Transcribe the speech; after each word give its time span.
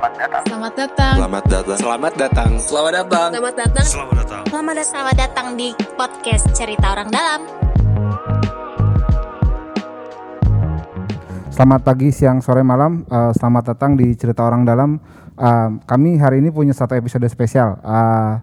Selamat 0.00 0.16
datang. 0.16 0.42
Selamat 0.48 0.72
datang. 0.72 1.14
Selamat 1.20 1.44
datang. 1.44 1.76
Selamat 1.76 2.12
datang. 2.16 2.50
Selamat 2.56 2.92
datang. 2.96 3.28
Selamat 3.28 3.52
datang. 3.52 3.84
Selamat 3.84 4.16
datang. 4.16 4.42
Selamat 4.48 4.72
datang. 4.72 4.88
Selamat 4.88 5.16
datang 5.20 5.46
di 5.60 5.68
podcast 5.92 6.44
Cerita 6.56 6.86
Orang 6.96 7.12
Dalam. 7.12 7.40
Selamat 11.52 11.80
pagi, 11.84 12.08
siang, 12.16 12.40
sore, 12.40 12.64
malam. 12.64 13.04
Uh, 13.12 13.28
selamat 13.36 13.76
datang 13.76 13.92
di 14.00 14.16
Cerita 14.16 14.40
Orang 14.40 14.64
Dalam. 14.64 14.96
Uh, 15.36 15.76
kami 15.84 16.16
hari 16.16 16.40
ini 16.40 16.48
punya 16.48 16.72
satu 16.72 16.96
episode 16.96 17.28
spesial. 17.28 17.76
Uh, 17.84 18.40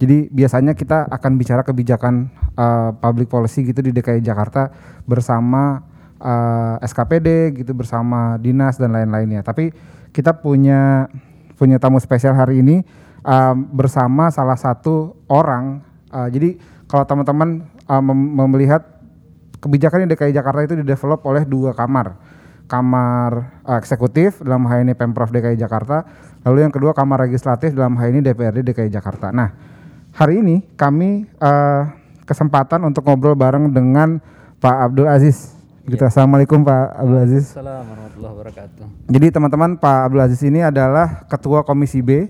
jadi 0.00 0.32
biasanya 0.32 0.72
kita 0.72 1.04
akan 1.12 1.36
bicara 1.36 1.68
kebijakan 1.68 2.32
uh, 2.56 2.96
public 2.96 3.28
policy 3.28 3.60
gitu 3.60 3.84
di 3.84 3.92
DKI 3.92 4.24
Jakarta 4.24 4.72
bersama 5.04 5.84
uh, 6.16 6.80
SKPD 6.80 7.60
gitu 7.60 7.76
bersama 7.76 8.40
dinas 8.40 8.80
dan 8.80 8.96
lain-lainnya. 8.96 9.44
Tapi 9.44 9.68
kita 10.14 10.38
punya 10.38 11.10
punya 11.58 11.82
tamu 11.82 11.98
spesial 11.98 12.38
hari 12.38 12.62
ini 12.62 12.86
uh, 13.26 13.52
bersama 13.52 14.30
salah 14.30 14.54
satu 14.54 15.18
orang. 15.26 15.82
Uh, 16.14 16.30
jadi 16.30 16.54
kalau 16.86 17.02
teman-teman 17.02 17.66
uh, 17.90 18.02
melihat 18.46 18.86
kebijakan 19.58 20.06
di 20.06 20.14
DKI 20.14 20.30
Jakarta 20.30 20.62
itu 20.62 20.78
didevelop 20.78 21.26
oleh 21.26 21.42
dua 21.42 21.74
kamar 21.74 22.14
kamar 22.64 23.60
uh, 23.64 23.76
eksekutif 23.76 24.40
dalam 24.40 24.64
hal 24.68 24.84
ini 24.84 24.96
Pemprov 24.96 25.28
DKI 25.28 25.56
Jakarta, 25.60 26.04
lalu 26.48 26.64
yang 26.64 26.72
kedua 26.72 26.96
kamar 26.96 27.28
legislatif 27.28 27.76
dalam 27.76 27.96
hal 28.00 28.08
ini 28.10 28.24
DPRD 28.24 28.64
DKI 28.72 28.90
Jakarta. 28.90 29.30
Nah, 29.30 29.52
hari 30.16 30.40
ini 30.40 30.64
kami 30.74 31.28
uh, 31.38 31.92
kesempatan 32.24 32.80
untuk 32.88 33.04
ngobrol 33.04 33.36
bareng 33.36 33.70
dengan 33.70 34.18
Pak 34.58 34.76
Abdul 34.90 35.08
Aziz. 35.08 35.53
Gitu. 35.84 36.00
Ya. 36.00 36.08
Assalamualaikum 36.08 36.64
Pak 36.64 36.96
Abdul 36.96 37.20
Aziz. 37.20 37.44
Assalamualaikum 37.52 37.92
warahmatullahi 37.92 38.32
wabarakatuh. 38.40 38.84
Jadi 39.04 39.26
teman-teman 39.28 39.70
Pak 39.76 39.98
Abdul 40.08 40.24
Aziz 40.24 40.40
ini 40.40 40.60
adalah 40.64 41.28
Ketua 41.28 41.60
Komisi 41.60 42.00
B 42.00 42.24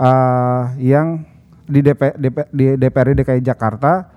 uh, 0.00 0.72
yang 0.80 1.20
di, 1.68 1.84
DP, 1.84 2.16
DP, 2.16 2.36
di 2.56 2.64
DPRD 2.80 3.20
DKI 3.20 3.42
Jakarta 3.44 4.08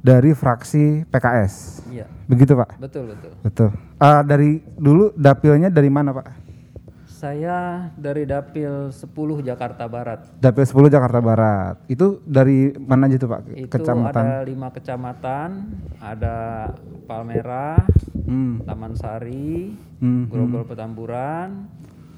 dari 0.00 0.32
fraksi 0.32 1.04
PKS. 1.12 1.84
Iya. 1.92 2.08
Begitu 2.24 2.56
Pak? 2.56 2.80
Betul 2.80 3.12
betul. 3.12 3.30
Betul. 3.44 3.68
Uh, 4.00 4.22
dari 4.24 4.64
dulu 4.80 5.12
dapilnya 5.12 5.68
dari 5.68 5.92
mana 5.92 6.16
Pak? 6.16 6.41
Saya 7.22 7.86
dari 7.94 8.26
Dapil 8.26 8.90
10 8.90 9.46
Jakarta 9.46 9.86
Barat. 9.86 10.26
Dapil 10.42 10.66
10 10.66 10.90
Jakarta 10.90 11.22
Barat. 11.22 11.78
Itu 11.86 12.18
dari 12.26 12.74
mana 12.74 13.06
aja 13.06 13.14
tuh 13.14 13.30
Pak? 13.30 13.40
Itu 13.54 13.70
kecamatan. 13.70 14.24
ada 14.26 14.42
lima 14.42 14.74
kecamatan, 14.74 15.48
ada 16.02 16.36
Palmerah, 17.06 17.78
hmm. 18.26 18.66
Taman 18.66 18.98
Sari, 18.98 19.70
hmm. 20.02 20.34
Grogol 20.34 20.66
Petamburan, 20.66 21.70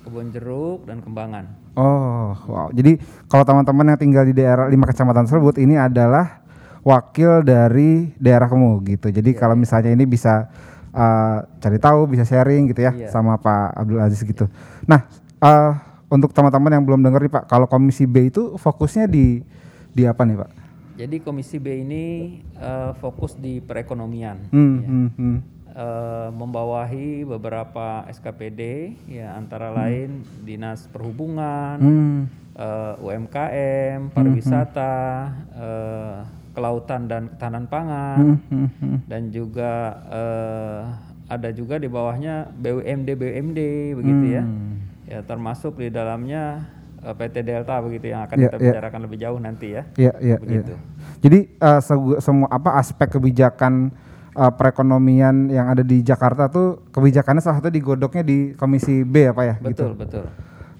Kebon 0.09 0.33
Jeruk 0.33 0.89
dan 0.89 1.05
Kembangan. 1.05 1.77
Oh, 1.77 2.33
wow. 2.49 2.73
Jadi 2.73 2.97
kalau 3.29 3.45
teman-teman 3.45 3.93
yang 3.93 4.01
tinggal 4.01 4.25
di 4.25 4.33
daerah 4.33 4.73
lima 4.73 4.89
kecamatan 4.89 5.29
tersebut 5.29 5.61
ini 5.61 5.77
adalah 5.77 6.41
wakil 6.81 7.45
dari 7.45 8.09
daerah 8.17 8.49
kamu 8.49 8.81
gitu. 8.89 9.13
Jadi 9.13 9.37
yeah. 9.37 9.41
kalau 9.41 9.53
misalnya 9.53 9.93
ini 9.93 10.09
bisa 10.09 10.49
uh, 10.95 11.43
cari 11.59 11.79
tahu, 11.83 12.07
bisa 12.07 12.23
sharing 12.23 12.71
gitu 12.71 12.87
ya 12.87 12.95
yeah. 12.95 13.11
sama 13.11 13.37
Pak 13.37 13.75
Abdul 13.75 14.01
Aziz 14.01 14.23
gitu. 14.23 14.47
Nah, 14.87 15.05
uh, 15.43 15.75
untuk 16.09 16.31
teman-teman 16.31 16.71
yang 16.71 16.85
belum 16.87 17.03
dengar 17.03 17.21
nih 17.21 17.33
Pak, 17.35 17.45
kalau 17.51 17.67
Komisi 17.67 18.07
B 18.07 18.31
itu 18.31 18.55
fokusnya 18.55 19.11
di 19.11 19.43
di 19.91 20.07
apa 20.07 20.23
nih 20.23 20.39
Pak? 20.39 20.51
Jadi 20.95 21.17
Komisi 21.27 21.59
B 21.59 21.83
ini 21.83 22.39
uh, 22.63 22.95
fokus 23.03 23.35
di 23.35 23.59
perekonomian. 23.59 24.39
Hmm, 24.55 24.75
ya. 24.79 24.87
hmm, 24.87 25.11
hmm. 25.19 25.39
Uh, 25.75 26.31
membawahi 26.31 27.27
beberapa 27.27 28.07
SKPD 28.07 28.95
ya 29.11 29.35
antara 29.35 29.75
hmm. 29.75 29.77
lain 29.77 30.11
Dinas 30.47 30.87
Perhubungan, 30.87 31.83
hmm. 31.83 32.21
uh, 32.55 32.95
UMKM, 33.03 34.15
pariwisata, 34.15 35.35
hmm. 35.35 35.59
uh, 35.59 36.19
kelautan 36.55 37.11
dan 37.11 37.29
ketahanan 37.35 37.67
pangan 37.67 38.19
hmm, 38.23 38.39
hmm, 38.49 38.69
hmm. 38.79 38.99
dan 39.11 39.23
juga 39.35 39.73
uh, 40.09 40.81
ada 41.27 41.51
juga 41.51 41.83
di 41.83 41.91
bawahnya 41.91 42.55
BUMD 42.55 43.09
BUMD 43.19 43.61
begitu 43.99 44.25
ya. 44.39 44.45
hmm. 44.47 44.73
ya 45.11 45.19
ya 45.19 45.21
termasuk 45.21 45.77
di 45.77 45.93
dalamnya 45.93 46.65
uh, 47.05 47.13
eh, 47.13 47.15
PT 47.15 47.45
Delta 47.45 47.77
begitu 47.85 48.15
yang 48.15 48.25
akan 48.25 48.37
yeah, 48.41 48.45
kita 48.49 48.57
yeah. 48.57 48.65
bicarakan 48.73 49.01
lebih 49.05 49.19
jauh 49.21 49.39
nanti 49.41 49.67
ya 49.77 49.83
yeah, 50.01 50.15
yeah, 50.23 50.39
begitu 50.41 50.73
yeah. 50.73 50.83
jadi 51.21 51.39
uh, 51.61 51.81
semua 52.23 52.49
apa 52.49 52.81
aspek 52.81 53.13
kebijakan 53.13 53.93
uh, 54.33 54.53
perekonomian 54.55 55.53
yang 55.53 55.69
ada 55.69 55.85
di 55.85 56.01
Jakarta 56.01 56.49
tuh 56.49 56.81
kebijakannya 56.89 57.43
salah 57.45 57.61
satu 57.61 57.69
digodoknya 57.69 58.25
di 58.25 58.39
Komisi 58.57 59.05
B 59.05 59.29
apa 59.29 59.43
ya 59.45 59.55
betul 59.61 59.93
gitu. 59.93 60.01
betul 60.01 60.27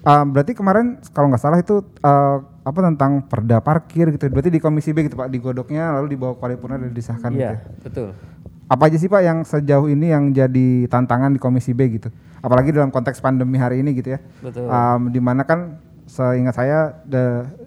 Uh, 0.05 0.21
berarti 0.29 0.53
kemarin 0.53 1.01
kalau 1.17 1.33
nggak 1.33 1.41
salah 1.41 1.57
itu 1.57 1.81
uh, 2.05 2.37
apa 2.61 2.79
tentang 2.93 3.25
perda 3.25 3.57
parkir 3.57 4.13
gitu. 4.13 4.29
Berarti 4.29 4.53
di 4.53 4.61
Komisi 4.61 4.93
B 4.93 5.09
gitu 5.09 5.17
Pak 5.17 5.33
digodoknya 5.33 5.97
lalu 5.97 6.13
dibawa 6.13 6.37
ke 6.37 6.45
paripurna 6.45 6.77
dan 6.77 6.93
disahkan 6.93 7.33
Iya, 7.33 7.57
gitu. 7.57 7.89
betul. 7.89 8.09
Apa 8.69 8.89
aja 8.89 8.97
sih 9.01 9.09
Pak 9.09 9.21
yang 9.25 9.41
sejauh 9.41 9.89
ini 9.89 10.13
yang 10.13 10.29
jadi 10.29 10.85
tantangan 10.89 11.33
di 11.33 11.41
Komisi 11.41 11.73
B 11.73 11.97
gitu? 11.97 12.13
Apalagi 12.45 12.69
dalam 12.69 12.93
konteks 12.93 13.17
pandemi 13.17 13.57
hari 13.57 13.81
ini 13.81 13.97
gitu 13.97 14.13
ya. 14.13 14.19
Betul. 14.45 14.69
Um, 14.69 15.01
di 15.09 15.17
mana 15.17 15.41
kan 15.41 15.81
seingat 16.05 16.53
saya 16.53 17.01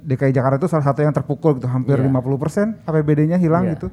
DKI 0.06 0.30
Jakarta 0.30 0.62
itu 0.62 0.70
salah 0.70 0.86
satu 0.86 1.02
yang 1.02 1.10
terpukul 1.10 1.58
gitu 1.58 1.66
hampir 1.66 1.98
yeah. 1.98 2.06
50% 2.06 2.86
APBD-nya 2.86 3.38
hilang 3.42 3.66
yeah. 3.66 3.74
gitu. 3.74 3.90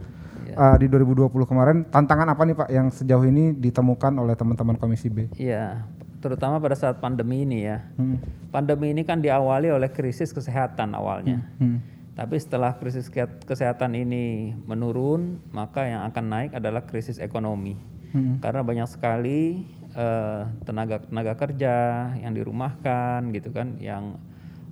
Uh, 0.56 0.77
di 0.79 0.88
2020 0.88 1.33
kemarin 1.50 1.83
tantangan 1.89 2.31
apa 2.31 2.41
nih 2.47 2.56
Pak 2.56 2.69
yang 2.72 2.88
sejauh 2.88 3.25
ini 3.27 3.51
ditemukan 3.57 4.16
oleh 4.16 4.38
teman-teman 4.39 4.79
Komisi 4.79 5.12
B? 5.12 5.27
Iya, 5.35 5.83
terutama 6.25 6.58
pada 6.58 6.74
saat 6.74 6.97
pandemi 6.97 7.46
ini 7.46 7.69
ya. 7.69 7.86
Hmm. 8.02 8.18
Pandemi 8.50 8.90
ini 8.90 9.06
kan 9.06 9.22
diawali 9.22 9.69
oleh 9.69 9.94
krisis 9.94 10.34
kesehatan 10.34 10.97
awalnya. 10.97 11.46
Hmm. 11.62 11.78
Hmm. 11.78 11.80
Tapi 12.18 12.41
setelah 12.41 12.74
krisis 12.81 13.13
kesehatan 13.46 13.94
ini 13.94 14.58
menurun, 14.66 15.38
maka 15.53 15.86
yang 15.86 16.02
akan 16.09 16.25
naik 16.25 16.52
adalah 16.58 16.81
krisis 16.90 17.22
ekonomi. 17.22 17.78
Hmm. 18.09 18.41
Karena 18.41 18.66
banyak 18.66 18.90
sekali 18.90 19.69
uh, 19.94 20.50
tenaga 20.66 21.06
tenaga 21.06 21.38
kerja 21.38 21.75
yang 22.18 22.34
dirumahkan 22.34 23.30
gitu 23.38 23.53
kan, 23.53 23.78
yang 23.78 24.18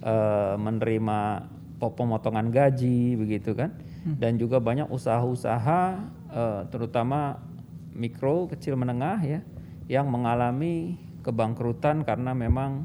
uh, 0.01 0.57
menerima 0.57 1.45
pemotongan 1.77 2.49
gaji 2.49 3.19
begitu 3.19 3.53
kan, 3.53 3.75
hmm. 4.07 4.17
dan 4.17 4.39
juga 4.39 4.57
banyak 4.63 4.87
usaha-usaha 4.87 5.81
uh, 6.31 6.61
terutama 6.71 7.43
mikro, 7.91 8.47
kecil, 8.49 8.79
menengah 8.79 9.19
ya, 9.21 9.39
yang 9.91 10.07
mengalami 10.07 10.95
kebangkrutan 11.23 12.03
karena 12.03 12.35
memang 12.35 12.83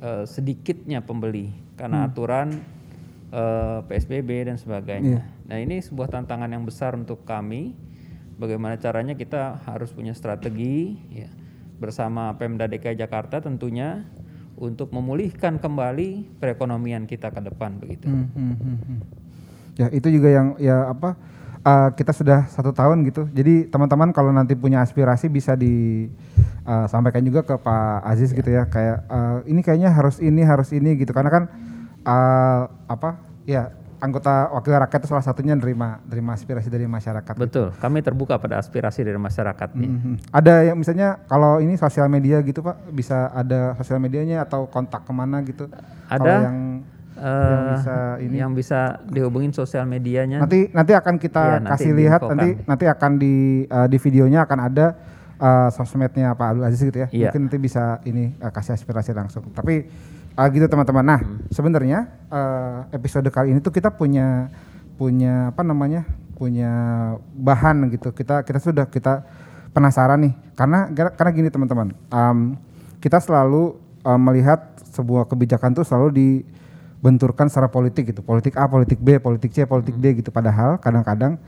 uh, 0.00 0.24
sedikitnya 0.24 1.04
pembeli 1.04 1.52
karena 1.78 2.02
hmm. 2.02 2.08
aturan 2.10 2.48
uh, 3.30 3.38
eh, 3.38 3.78
PSBB 3.86 4.50
dan 4.50 4.56
sebagainya. 4.58 5.22
Yeah. 5.22 5.46
Nah 5.46 5.56
ini 5.62 5.78
sebuah 5.78 6.10
tantangan 6.10 6.50
yang 6.50 6.66
besar 6.66 6.98
untuk 6.98 7.22
kami. 7.22 7.76
Bagaimana 8.38 8.78
caranya 8.78 9.18
kita 9.18 9.58
harus 9.66 9.90
punya 9.90 10.14
strategi 10.14 10.94
ya, 11.10 11.26
bersama 11.82 12.30
Pemda 12.38 12.70
DKI 12.70 12.94
Jakarta 12.94 13.42
tentunya 13.42 14.06
untuk 14.54 14.94
memulihkan 14.94 15.58
kembali 15.58 16.38
perekonomian 16.38 17.06
kita 17.06 17.34
ke 17.34 17.40
depan 17.42 17.78
begitu. 17.82 18.06
Hmm, 18.06 18.30
hmm, 18.30 18.54
hmm, 18.58 18.78
hmm. 18.78 19.00
Ya 19.78 19.86
itu 19.90 20.06
juga 20.10 20.30
yang 20.30 20.48
ya 20.58 20.90
apa 20.90 21.18
uh, 21.68 21.88
kita 21.92 22.12
sudah 22.16 22.48
satu 22.48 22.72
tahun 22.72 23.04
gitu. 23.04 23.28
Jadi 23.28 23.68
teman-teman 23.68 24.10
kalau 24.16 24.32
nanti 24.32 24.56
punya 24.56 24.80
aspirasi 24.80 25.28
bisa 25.28 25.52
disampaikan 25.54 27.20
eh, 27.20 27.24
uh, 27.24 27.28
juga 27.28 27.40
ke 27.44 27.54
Pak 27.60 28.00
Aziz 28.08 28.32
yeah. 28.32 28.38
gitu 28.40 28.50
ya. 28.50 28.62
Kayak 28.68 28.98
uh, 29.08 29.38
ini 29.44 29.60
kayaknya 29.60 29.90
harus 29.92 30.16
ini 30.24 30.40
harus 30.42 30.72
ini 30.72 30.96
gitu. 30.96 31.12
Karena 31.12 31.30
kan 31.30 31.44
uh, 32.08 32.62
apa 32.88 33.20
ya 33.44 33.72
anggota 33.98 34.54
wakil 34.54 34.78
rakyat 34.78 35.00
itu 35.02 35.10
salah 35.10 35.26
satunya 35.26 35.58
nerima 35.58 35.98
nerima 36.06 36.38
aspirasi 36.38 36.70
dari 36.70 36.86
masyarakat. 36.86 37.34
Betul. 37.34 37.74
Gitu. 37.74 37.82
Kami 37.82 37.98
terbuka 38.00 38.38
pada 38.38 38.62
aspirasi 38.62 39.02
dari 39.02 39.18
masyarakat. 39.18 39.74
Mm 39.74 39.82
-hmm. 39.84 40.14
Ada 40.30 40.70
yang 40.70 40.76
misalnya 40.78 41.18
kalau 41.26 41.58
ini 41.58 41.74
sosial 41.74 42.06
media 42.06 42.38
gitu 42.46 42.62
Pak, 42.62 42.94
bisa 42.94 43.30
ada 43.34 43.74
sosial 43.76 43.98
medianya 43.98 44.46
atau 44.46 44.70
kontak 44.70 45.02
ke 45.02 45.12
mana 45.12 45.42
gitu? 45.42 45.66
Ada. 46.06 46.22
Kalau 46.22 46.36
yang 46.46 46.58
uh, 47.18 47.26
yang 47.26 47.66
bisa 47.74 47.96
ini 48.22 48.36
yang 48.38 48.52
bisa 48.54 48.80
dihubungin 49.10 49.52
sosial 49.52 49.84
medianya. 49.84 50.40
Nanti 50.40 50.70
nanti 50.70 50.92
akan 50.94 51.14
kita 51.18 51.42
ya, 51.42 51.56
nanti 51.58 51.70
kasih 51.74 51.92
lihat 51.92 52.20
nanti 52.22 52.48
nanti 52.64 52.84
akan 52.86 53.10
di 53.18 53.66
uh, 53.66 53.86
di 53.90 53.98
videonya 53.98 54.46
akan 54.46 54.58
ada 54.70 54.86
uh, 55.42 55.68
sosmednya 55.74 56.34
Pak 56.38 56.46
Abdul 56.54 56.64
Aziz 56.64 56.82
gitu 56.82 56.98
ya. 57.04 57.08
ya. 57.10 57.30
Mungkin 57.30 57.50
nanti 57.50 57.58
bisa 57.58 57.98
ini 58.06 58.34
uh, 58.38 58.50
kasih 58.54 58.78
aspirasi 58.78 59.10
langsung. 59.14 59.44
Tapi 59.50 59.86
uh, 60.38 60.46
gitu 60.54 60.66
teman-teman. 60.70 61.04
Nah, 61.04 61.20
hmm. 61.20 61.50
sebenarnya 61.50 61.98
uh, 62.30 62.86
episode 62.94 63.26
kali 63.34 63.54
ini 63.54 63.58
tuh 63.58 63.74
kita 63.74 63.90
punya 63.90 64.50
punya 64.94 65.50
apa 65.50 65.62
namanya? 65.66 66.06
punya 66.38 66.70
bahan 67.34 67.90
gitu. 67.90 68.14
Kita 68.14 68.46
kita 68.46 68.62
sudah 68.62 68.86
kita 68.86 69.26
penasaran 69.74 70.22
nih 70.22 70.34
karena 70.54 70.86
karena 70.94 71.30
gini 71.34 71.48
teman-teman. 71.50 71.90
Um, 72.14 72.54
kita 73.02 73.18
selalu 73.18 73.74
uh, 74.06 74.14
melihat 74.18 74.78
sebuah 74.94 75.26
kebijakan 75.26 75.74
tuh 75.74 75.82
selalu 75.82 76.08
di 76.14 76.28
benturkan 76.98 77.46
secara 77.46 77.70
politik 77.70 78.10
gitu. 78.10 78.20
Politik 78.26 78.58
A 78.58 78.66
politik 78.66 78.98
B 78.98 79.18
politik 79.22 79.54
C 79.54 79.64
politik 79.64 79.94
D 79.98 80.22
gitu. 80.22 80.34
Padahal 80.34 80.78
kadang-kadang 80.82 81.38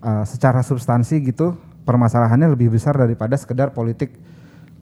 uh, 0.00 0.24
secara 0.24 0.64
substansi 0.64 1.20
gitu 1.24 1.56
permasalahannya 1.86 2.52
lebih 2.56 2.74
besar 2.74 2.98
daripada 2.98 3.38
sekedar 3.38 3.70
politik 3.70 4.16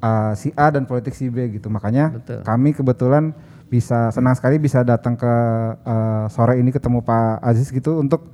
uh, 0.00 0.32
si 0.38 0.54
A 0.54 0.70
dan 0.70 0.86
politik 0.86 1.12
si 1.12 1.28
B 1.28 1.58
gitu. 1.58 1.68
Makanya 1.68 2.14
Betul. 2.14 2.40
kami 2.46 2.70
kebetulan 2.72 3.34
bisa 3.68 4.12
senang 4.14 4.38
sekali 4.38 4.60
bisa 4.62 4.86
datang 4.86 5.18
ke 5.18 5.34
uh, 5.82 6.30
sore 6.30 6.62
ini 6.62 6.70
ketemu 6.70 7.02
Pak 7.02 7.42
Aziz 7.42 7.74
gitu 7.74 7.98
untuk 7.98 8.30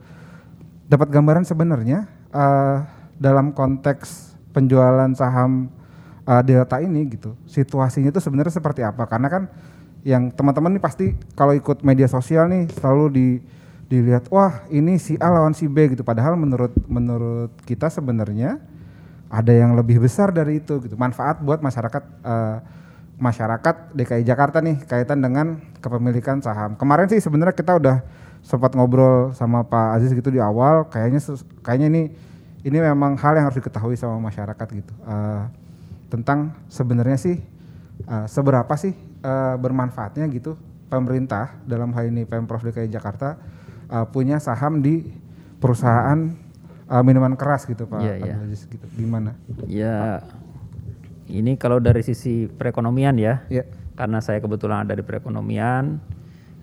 dapat 0.90 1.08
gambaran 1.08 1.46
sebenarnya 1.46 2.04
uh, 2.34 2.84
dalam 3.16 3.54
konteks 3.54 4.36
penjualan 4.50 5.08
saham 5.16 5.70
uh, 6.26 6.42
Delta 6.42 6.82
ini 6.82 7.06
gitu 7.08 7.38
situasinya 7.46 8.10
itu 8.10 8.20
sebenarnya 8.20 8.52
seperti 8.52 8.84
apa? 8.84 9.06
Karena 9.08 9.32
kan 9.32 9.42
yang 10.06 10.32
teman-teman 10.32 10.76
nih 10.76 10.82
pasti 10.82 11.06
kalau 11.36 11.52
ikut 11.52 11.84
media 11.84 12.08
sosial 12.08 12.48
nih 12.48 12.68
selalu 12.72 13.04
di 13.12 13.28
dilihat 13.90 14.30
wah 14.30 14.62
ini 14.70 14.96
si 15.02 15.18
A 15.18 15.28
lawan 15.28 15.52
si 15.52 15.66
B 15.66 15.92
gitu. 15.92 16.06
Padahal 16.06 16.38
menurut 16.38 16.70
menurut 16.86 17.50
kita 17.66 17.90
sebenarnya 17.90 18.62
ada 19.26 19.52
yang 19.52 19.74
lebih 19.74 19.98
besar 19.98 20.30
dari 20.30 20.62
itu 20.62 20.78
gitu. 20.80 20.94
Manfaat 20.94 21.42
buat 21.42 21.58
masyarakat 21.58 22.02
uh, 22.22 22.56
masyarakat 23.20 23.92
DKI 23.92 24.24
Jakarta 24.24 24.62
nih 24.64 24.80
kaitan 24.86 25.20
dengan 25.20 25.60
kepemilikan 25.82 26.40
saham. 26.40 26.78
Kemarin 26.78 27.10
sih 27.10 27.20
sebenarnya 27.20 27.52
kita 27.52 27.76
udah 27.76 28.00
sempat 28.40 28.72
ngobrol 28.72 29.36
sama 29.36 29.66
Pak 29.66 30.00
Aziz 30.00 30.14
gitu 30.16 30.32
di 30.32 30.40
awal. 30.40 30.88
Kayaknya 30.88 31.20
kayaknya 31.60 31.88
ini 31.92 32.02
ini 32.64 32.78
memang 32.80 33.18
hal 33.18 33.36
yang 33.36 33.50
harus 33.50 33.58
diketahui 33.58 33.98
sama 33.98 34.22
masyarakat 34.22 34.66
gitu. 34.70 34.94
Uh, 35.04 35.50
tentang 36.08 36.54
sebenarnya 36.70 37.18
sih 37.18 37.42
uh, 38.06 38.26
seberapa 38.28 38.70
sih 38.78 38.92
uh, 39.24 39.56
bermanfaatnya 39.60 40.28
gitu 40.32 40.56
pemerintah 40.90 41.60
dalam 41.64 41.94
hal 41.94 42.10
ini 42.10 42.26
Pemprov 42.26 42.64
DKI 42.66 42.90
Jakarta 42.90 43.38
uh, 43.90 44.06
punya 44.08 44.42
saham 44.42 44.82
di 44.82 45.06
perusahaan 45.60 46.34
uh, 46.90 47.02
minuman 47.06 47.38
keras 47.38 47.64
gitu 47.68 47.86
Pak 47.86 48.00
yeah, 48.02 48.16
yeah. 48.18 48.44
Aziz 48.44 48.66
gitu 48.66 48.86
gimana? 48.98 49.38
Ya 49.70 50.24
ini 51.30 51.54
kalau 51.54 51.78
dari 51.78 52.02
sisi 52.02 52.50
perekonomian 52.50 53.14
ya 53.16 53.46
yeah. 53.46 53.66
karena 53.94 54.18
saya 54.18 54.42
kebetulan 54.42 54.82
ada 54.88 54.98
di 54.98 55.04
perekonomian 55.06 56.02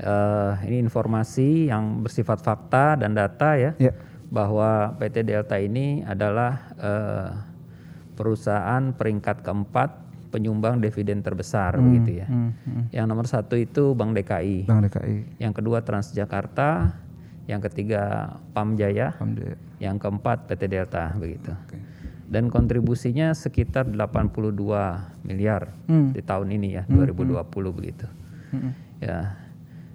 uh, 0.04 0.54
ini 0.68 0.84
informasi 0.84 1.72
yang 1.72 2.04
bersifat 2.04 2.44
fakta 2.44 3.00
dan 3.00 3.16
data 3.16 3.56
ya 3.56 3.72
yeah. 3.80 3.96
bahwa 4.28 4.92
PT 5.00 5.24
Delta 5.24 5.56
ini 5.56 6.04
adalah 6.04 6.68
uh, 6.76 7.30
perusahaan 8.20 8.92
peringkat 8.92 9.46
keempat 9.46 10.07
penyumbang 10.28 10.84
dividen 10.84 11.24
terbesar 11.24 11.76
hmm, 11.76 11.84
begitu 11.84 12.12
ya. 12.24 12.28
Hmm, 12.28 12.52
hmm. 12.54 12.84
Yang 12.92 13.06
nomor 13.08 13.26
satu 13.26 13.56
itu 13.56 13.96
Bank 13.96 14.16
DKI. 14.18 14.68
Bank 14.68 14.82
DKI. 14.90 15.42
Yang 15.42 15.54
kedua 15.64 15.82
Transjakarta. 15.84 16.94
Yang 17.48 17.72
ketiga 17.72 18.36
Pamjaya. 18.52 19.16
Pamjaya. 19.16 19.56
Yang 19.80 19.96
keempat 20.04 20.52
PT 20.52 20.62
Delta 20.68 21.16
begitu. 21.16 21.56
Okay. 21.68 21.80
Dan 22.28 22.52
kontribusinya 22.52 23.32
sekitar 23.32 23.88
82 23.88 24.52
miliar 25.24 25.72
hmm. 25.88 26.12
di 26.12 26.22
tahun 26.22 26.52
ini 26.52 26.68
ya 26.76 26.84
hmm, 26.84 27.08
2020 27.08 27.40
hmm. 27.40 27.68
begitu. 27.72 28.08
Hmm. 28.52 28.72
Ya 29.00 29.48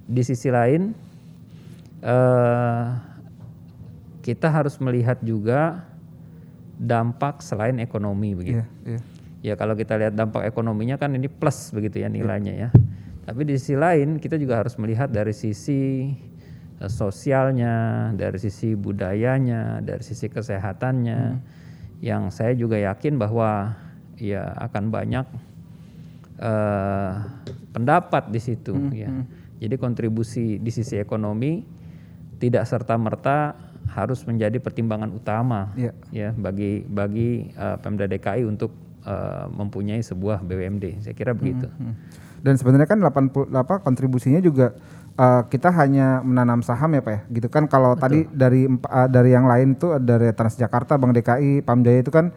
di 0.08 0.22
sisi 0.24 0.50
lain 0.50 0.92
uh, 2.02 2.88
kita 4.22 4.48
harus 4.50 4.78
melihat 4.78 5.18
juga 5.22 5.82
dampak 6.78 7.42
selain 7.42 7.78
ekonomi 7.78 8.34
begitu. 8.34 8.62
Yeah, 8.62 8.98
yeah. 8.98 9.02
Ya 9.42 9.58
kalau 9.58 9.74
kita 9.74 9.98
lihat 9.98 10.14
dampak 10.14 10.46
ekonominya 10.46 10.96
kan 10.96 11.12
ini 11.18 11.26
plus 11.26 11.74
begitu 11.74 12.00
ya 12.00 12.08
nilainya 12.08 12.54
ya. 12.54 12.68
Tapi 13.22 13.42
di 13.46 13.58
sisi 13.58 13.74
lain 13.74 14.22
kita 14.22 14.38
juga 14.38 14.62
harus 14.62 14.78
melihat 14.78 15.10
dari 15.10 15.34
sisi 15.34 16.10
uh, 16.78 16.90
sosialnya, 16.90 18.10
dari 18.14 18.38
sisi 18.38 18.78
budayanya, 18.78 19.82
dari 19.82 20.02
sisi 20.02 20.30
kesehatannya. 20.30 21.20
Hmm. 21.34 21.42
Yang 22.02 22.22
saya 22.34 22.52
juga 22.54 22.78
yakin 22.78 23.18
bahwa 23.18 23.78
ya 24.18 24.54
akan 24.58 24.84
banyak 24.90 25.26
uh, 26.38 27.12
pendapat 27.74 28.30
di 28.30 28.40
situ 28.42 28.74
hmm, 28.74 28.94
ya. 28.94 29.10
Hmm 29.10 29.42
jadi 29.62 29.78
kontribusi 29.78 30.58
di 30.58 30.74
sisi 30.74 30.98
ekonomi 30.98 31.62
tidak 32.42 32.66
serta 32.66 32.98
merta 32.98 33.54
harus 33.94 34.26
menjadi 34.26 34.58
pertimbangan 34.58 35.14
utama 35.14 35.70
yeah. 35.78 35.94
ya 36.10 36.28
bagi 36.34 36.82
bagi 36.82 37.54
uh, 37.54 37.78
Pemda 37.78 38.10
DKI 38.10 38.42
untuk 38.42 38.74
uh, 39.06 39.46
mempunyai 39.50 40.00
sebuah 40.02 40.42
BUMD. 40.42 41.02
Saya 41.02 41.14
kira 41.14 41.32
begitu. 41.34 41.68
Hmm, 41.68 41.92
hmm. 41.92 41.94
Dan 42.42 42.58
sebenarnya 42.58 42.90
kan 42.90 42.98
80 42.98 43.54
apa 43.54 43.78
kontribusinya 43.86 44.42
juga 44.42 44.74
uh, 45.14 45.46
kita 45.46 45.70
hanya 45.70 46.20
menanam 46.26 46.62
saham 46.66 46.90
ya 46.98 47.02
Pak 47.02 47.12
ya. 47.12 47.20
Gitu 47.30 47.48
kan 47.50 47.70
kalau 47.70 47.94
Betul. 47.94 48.02
tadi 48.02 48.18
dari 48.34 48.62
uh, 48.66 49.08
dari 49.08 49.30
yang 49.30 49.46
lain 49.46 49.78
itu 49.78 49.94
dari 50.02 50.34
Transjakarta, 50.34 50.98
Bank 50.98 51.14
DKI, 51.22 51.62
Pamjaya 51.62 52.02
itu 52.02 52.10
kan 52.10 52.34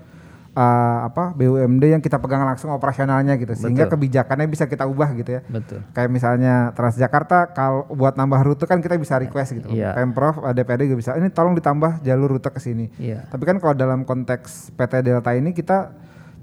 uh, 0.56 1.00
apa 1.06 1.36
BUMD 1.36 1.84
yang 1.92 2.02
kita 2.02 2.18
pegang 2.18 2.48
langsung 2.48 2.72
operasionalnya 2.72 3.36
gitu 3.36 3.54
sehingga 3.54 3.86
kebijakannya 3.92 4.48
bisa 4.48 4.66
kita 4.66 4.88
ubah 4.88 5.12
gitu 5.20 5.38
ya. 5.38 5.42
Betul. 5.46 5.84
Kayak 5.92 6.10
misalnya 6.10 6.72
Transjakarta 6.74 7.52
kalau 7.52 7.86
buat 7.92 8.16
nambah 8.16 8.42
rute 8.42 8.66
kan 8.66 8.80
kita 8.80 8.96
bisa 8.98 9.20
request 9.20 9.60
gitu. 9.60 9.70
Iya. 9.70 9.94
Pemprov 9.94 10.42
DPD 10.56 10.90
juga 10.90 10.98
bisa 10.98 11.12
ini 11.20 11.30
tolong 11.30 11.54
ditambah 11.54 12.02
jalur 12.02 12.40
rute 12.40 12.50
ke 12.50 12.60
sini. 12.64 12.90
Iya. 12.98 13.28
Tapi 13.30 13.44
kan 13.44 13.60
kalau 13.60 13.76
dalam 13.76 14.08
konteks 14.08 14.74
PT 14.74 15.04
Delta 15.06 15.36
ini 15.36 15.52
kita 15.52 15.92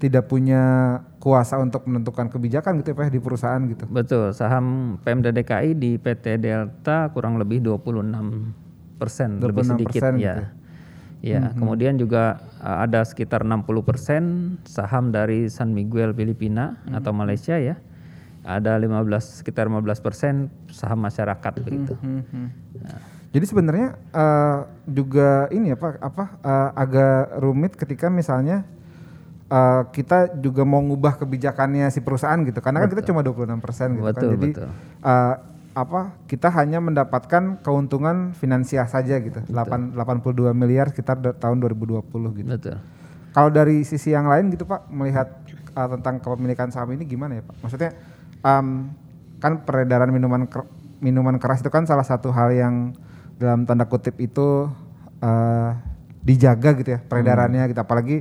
tidak 0.02 0.26
punya 0.26 0.98
kuasa 1.22 1.62
untuk 1.62 1.86
menentukan 1.86 2.26
kebijakan 2.26 2.82
gitu 2.82 2.90
ya 2.90 3.06
di 3.06 3.22
perusahaan 3.22 3.62
gitu. 3.70 3.86
Betul. 3.86 4.34
Saham 4.34 4.98
Pemda 5.06 5.30
DKI 5.30 5.78
di 5.78 5.94
PT 5.94 6.42
Delta 6.42 7.06
kurang 7.14 7.38
lebih 7.38 7.62
26 7.62 8.98
persen 8.98 9.38
lebih 9.38 9.62
sedikit 9.62 10.02
ya. 10.18 10.18
Gitu. 10.18 10.44
Ya, 11.22 11.38
hmm, 11.38 11.54
kemudian 11.54 11.94
juga 12.02 12.42
ada 12.58 13.06
sekitar 13.06 13.46
60% 13.46 14.66
saham 14.66 15.14
dari 15.14 15.46
San 15.46 15.70
Miguel 15.70 16.10
Filipina 16.10 16.82
hmm. 16.82 16.98
atau 16.98 17.14
Malaysia 17.14 17.54
ya. 17.62 17.78
Ada 18.42 18.74
15 18.74 19.38
sekitar 19.38 19.70
15% 19.70 20.50
saham 20.74 20.98
masyarakat 20.98 21.52
hmm, 21.54 21.62
begitu. 21.62 21.94
Hmm, 22.02 22.26
hmm. 22.26 22.48
Nah. 22.82 22.98
Jadi 23.38 23.44
sebenarnya 23.46 23.88
uh, 24.10 24.66
juga 24.82 25.46
ini 25.54 25.70
apa 25.70 25.94
apa 26.02 26.24
uh, 26.42 26.70
agak 26.74 27.38
rumit 27.38 27.78
ketika 27.78 28.10
misalnya 28.10 28.66
uh, 29.52 29.82
kita 29.92 30.40
juga 30.40 30.64
mau 30.64 30.80
ngubah 30.80 31.20
kebijakannya 31.20 31.92
si 31.92 32.00
perusahaan 32.00 32.40
gitu. 32.40 32.64
Karena 32.64 32.80
betul. 32.82 32.88
kan 32.88 32.96
kita 32.96 33.02
cuma 33.12 33.20
26% 33.20 34.00
gitu 34.00 34.02
betul, 34.02 34.08
kan. 34.08 34.32
Jadi 34.32 34.48
betul. 34.56 34.68
Uh, 35.04 35.34
apa 35.72 36.12
kita 36.28 36.52
hanya 36.52 36.84
mendapatkan 36.84 37.60
keuntungan 37.60 38.32
finansial 38.32 38.88
saja 38.88 39.20
gitu. 39.20 39.44
Betul. 39.44 39.92
8 39.92 39.96
82 39.96 40.56
miliar 40.56 40.88
sekitar 40.92 41.20
tahun 41.20 41.60
2020 41.60 42.08
gitu. 42.40 42.48
Betul. 42.48 42.76
Kalau 43.32 43.48
dari 43.48 43.80
sisi 43.84 44.12
yang 44.12 44.28
lain 44.28 44.52
gitu 44.52 44.68
Pak 44.68 44.88
melihat 44.92 45.28
uh, 45.76 45.88
tentang 45.96 46.20
kepemilikan 46.20 46.68
saham 46.72 46.92
ini 46.96 47.04
gimana 47.08 47.40
ya 47.40 47.42
Pak? 47.44 47.56
Maksudnya 47.64 47.90
um, 48.44 48.92
kan 49.40 49.64
peredaran 49.64 50.12
minuman 50.12 50.44
ker 50.44 50.68
minuman 51.02 51.40
keras 51.40 51.64
itu 51.64 51.72
kan 51.72 51.82
salah 51.82 52.06
satu 52.06 52.30
hal 52.30 52.54
yang 52.54 52.94
dalam 53.40 53.66
tanda 53.66 53.88
kutip 53.90 54.20
itu 54.22 54.70
uh, 55.18 55.70
dijaga 56.22 56.78
gitu 56.78 56.94
ya 56.94 57.00
peredarannya 57.02 57.66
hmm. 57.66 57.70
gitu 57.74 57.80
apalagi 57.82 58.16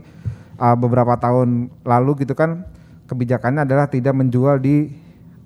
uh, 0.61 0.77
beberapa 0.77 1.17
tahun 1.17 1.73
lalu 1.81 2.21
gitu 2.21 2.37
kan 2.37 2.69
kebijakannya 3.09 3.65
adalah 3.65 3.89
tidak 3.89 4.13
menjual 4.13 4.61
di 4.61 4.93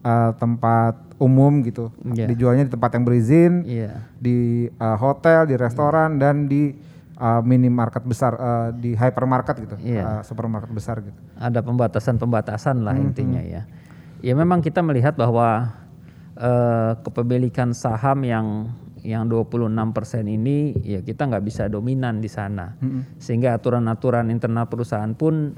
uh, 0.04 0.36
tempat 0.36 1.00
umum 1.18 1.64
gitu. 1.64 1.90
Yeah. 2.12 2.28
Dijualnya 2.28 2.68
di 2.68 2.72
tempat 2.76 2.92
yang 2.94 3.04
berizin, 3.08 3.52
yeah. 3.66 4.04
di 4.20 4.68
uh, 4.78 5.00
hotel, 5.00 5.48
di 5.48 5.56
restoran 5.56 6.20
yeah. 6.20 6.22
dan 6.22 6.36
di 6.52 6.76
uh, 7.18 7.42
minimarket 7.42 8.04
besar, 8.06 8.36
uh, 8.36 8.70
di 8.76 8.94
hypermarket 8.94 9.56
gitu, 9.66 9.76
yeah. 9.82 10.20
uh, 10.20 10.22
supermarket 10.22 10.70
besar 10.70 11.00
gitu. 11.02 11.18
Ada 11.40 11.64
pembatasan-pembatasan 11.64 12.84
lah 12.84 12.94
hmm, 12.94 13.06
intinya 13.10 13.42
ya. 13.42 13.64
Ya 14.20 14.34
memang 14.36 14.60
kita 14.60 14.84
melihat 14.84 15.16
bahwa 15.16 15.72
uh, 16.36 16.92
kepemilikan 17.02 17.72
saham 17.72 18.22
yang 18.28 18.76
yang 19.06 19.30
26% 19.30 20.26
ini 20.26 20.74
ya 20.82 21.00
kita 21.06 21.30
nggak 21.30 21.46
bisa 21.46 21.70
dominan 21.70 22.18
di 22.20 22.28
sana. 22.28 22.74
Hmm. 22.82 23.06
Sehingga 23.22 23.54
aturan-aturan 23.54 24.34
internal 24.34 24.66
perusahaan 24.66 25.14
pun 25.14 25.54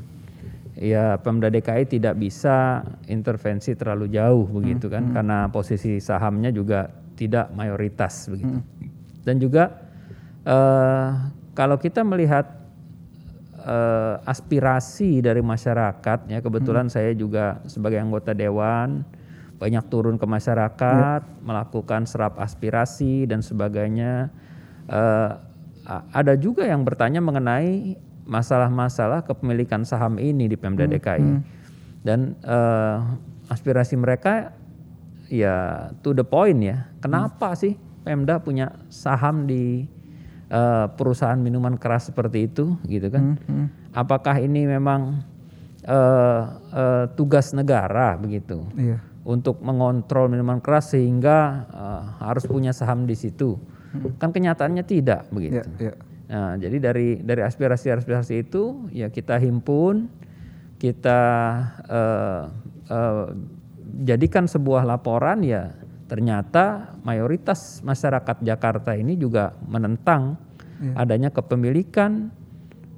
ya 0.78 1.18
Pemda 1.24 1.48
DKI 1.50 1.90
tidak 1.90 2.20
bisa 2.20 2.86
intervensi 3.10 3.74
terlalu 3.74 4.14
jauh 4.14 4.46
begitu 4.46 4.92
kan 4.92 5.10
hmm. 5.10 5.14
karena 5.16 5.38
posisi 5.50 5.98
sahamnya 5.98 6.52
juga 6.52 6.92
tidak 7.16 7.50
mayoritas 7.56 8.28
begitu. 8.30 8.60
Hmm. 8.60 8.68
Dan 9.24 9.36
juga 9.40 9.72
uh, 10.46 11.32
kalau 11.56 11.80
kita 11.80 12.04
melihat 12.04 12.46
uh, 13.64 14.22
aspirasi 14.28 15.24
dari 15.24 15.42
masyarakat 15.42 16.30
ya 16.30 16.40
kebetulan 16.44 16.92
hmm. 16.92 16.94
saya 16.94 17.12
juga 17.16 17.64
sebagai 17.66 17.98
anggota 17.98 18.36
dewan 18.36 19.08
banyak 19.58 19.84
turun 19.90 20.22
ke 20.22 20.26
masyarakat 20.30 21.22
hmm. 21.26 21.42
melakukan 21.42 22.06
serap 22.06 22.38
aspirasi 22.38 23.26
dan 23.26 23.42
sebagainya. 23.42 24.30
Uh, 24.88 25.42
ada 26.12 26.36
juga 26.36 26.68
yang 26.68 26.84
bertanya 26.84 27.24
mengenai 27.24 27.96
masalah-masalah 28.28 29.24
kepemilikan 29.24 29.88
saham 29.88 30.20
ini 30.20 30.52
di 30.52 30.60
Pemda 30.60 30.84
hmm, 30.84 30.94
DKI. 30.94 31.24
Hmm. 31.24 31.42
Dan 32.04 32.20
uh, 32.44 33.18
aspirasi 33.48 33.96
mereka 33.96 34.52
ya 35.32 35.90
to 36.04 36.12
the 36.12 36.28
point 36.28 36.60
ya. 36.60 36.92
Kenapa 37.00 37.56
hmm. 37.56 37.60
sih 37.60 37.74
Pemda 38.04 38.44
punya 38.44 38.76
saham 38.92 39.48
di 39.48 39.88
uh, 40.52 40.92
perusahaan 40.92 41.40
minuman 41.40 41.80
keras 41.80 42.12
seperti 42.12 42.52
itu 42.52 42.76
gitu 42.86 43.08
kan? 43.08 43.40
Hmm. 43.48 43.68
Hmm. 43.68 43.68
Apakah 43.96 44.44
ini 44.44 44.68
memang 44.68 45.24
uh, 45.88 46.42
uh, 46.72 47.06
tugas 47.16 47.56
negara 47.56 48.20
begitu? 48.20 48.68
Iya. 48.76 49.00
Untuk 49.28 49.60
mengontrol 49.60 50.32
minuman 50.32 50.64
keras 50.64 50.96
sehingga 50.96 51.68
uh, 51.68 52.02
harus 52.24 52.48
punya 52.48 52.72
saham 52.72 53.04
di 53.04 53.12
situ. 53.12 53.60
Kan 54.24 54.32
kenyataannya 54.32 54.88
tidak 54.88 55.28
begitu. 55.36 55.60
Ya, 55.84 55.92
ya. 55.92 55.94
Nah, 56.28 56.54
jadi 56.56 56.78
dari 56.80 57.20
dari 57.20 57.44
aspirasi-aspirasi 57.44 58.48
itu 58.48 58.88
ya 58.96 59.12
kita 59.12 59.36
himpun, 59.36 60.08
kita 60.80 61.20
uh, 61.92 62.44
uh, 62.88 63.28
jadikan 64.08 64.48
sebuah 64.48 64.88
laporan 64.88 65.44
ya 65.44 65.76
ternyata 66.08 66.96
mayoritas 67.04 67.84
masyarakat 67.84 68.40
Jakarta 68.40 68.96
ini 68.96 69.20
juga 69.20 69.52
menentang 69.68 70.40
adanya 70.96 71.34
kepemilikan 71.34 72.32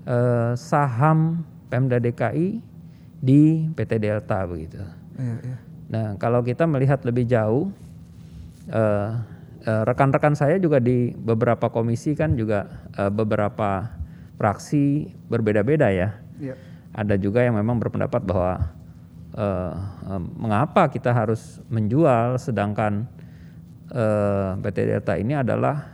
uh, 0.05 0.53
saham 0.53 1.41
Pemda 1.71 1.98
DKI 1.98 2.62
di 3.17 3.65
PT 3.74 3.98
Delta 3.98 4.45
begitu. 4.45 4.77
Iya, 5.17 5.38
iya. 5.41 5.57
Nah, 5.89 6.15
kalau 6.22 6.46
kita 6.46 6.69
melihat 6.69 7.01
lebih 7.01 7.25
jauh, 7.25 7.74
eh, 8.69 9.10
eh, 9.65 9.84
rekan-rekan 9.86 10.38
saya 10.38 10.62
juga 10.62 10.77
di 10.77 11.13
beberapa 11.13 11.69
komisi 11.74 12.13
kan 12.13 12.38
juga 12.38 12.69
eh, 12.93 13.12
beberapa 13.12 13.89
fraksi 14.38 15.10
berbeda-beda 15.27 15.89
ya. 15.89 16.10
Iya. 16.39 16.55
Ada 16.93 17.17
juga 17.17 17.43
yang 17.43 17.58
memang 17.58 17.77
berpendapat 17.77 18.24
bahwa 18.25 18.77
mengapa 20.36 20.89
kita 20.89 21.13
harus 21.13 21.62
menjual 21.69 22.36
sedangkan 22.41 23.08
PT 24.60 24.77
Delta 24.89 25.15
ini 25.15 25.38
adalah 25.38 25.86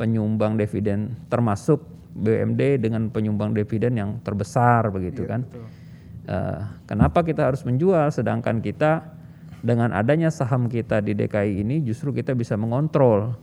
penyumbang 0.00 0.56
dividen 0.56 1.12
termasuk 1.28 1.84
BUMD 2.18 2.82
dengan 2.82 3.10
penyumbang 3.14 3.54
dividen 3.54 3.94
yang 3.94 4.10
terbesar 4.26 4.90
begitu 4.90 5.22
kan. 5.28 5.46
Eh, 5.46 5.77
kenapa 6.84 7.24
kita 7.24 7.48
harus 7.48 7.64
menjual? 7.64 8.12
Sedangkan 8.12 8.60
kita 8.60 9.16
dengan 9.58 9.90
adanya 9.90 10.30
saham 10.30 10.70
kita 10.70 11.02
di 11.02 11.16
DKI 11.18 11.66
ini 11.66 11.82
justru 11.82 12.14
kita 12.14 12.36
bisa 12.38 12.54
mengontrol 12.54 13.34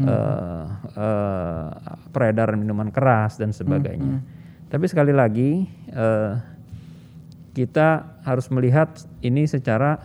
eh, 0.00 0.66
eh, 0.96 1.68
peredaran 2.14 2.56
minuman 2.56 2.88
keras 2.88 3.36
dan 3.36 3.52
sebagainya. 3.52 4.22
Tapi 4.68 4.84
sekali 4.88 5.12
lagi 5.12 5.64
eh, 5.92 6.32
kita 7.52 8.20
harus 8.22 8.46
melihat 8.54 8.96
ini 9.20 9.44
secara 9.44 9.98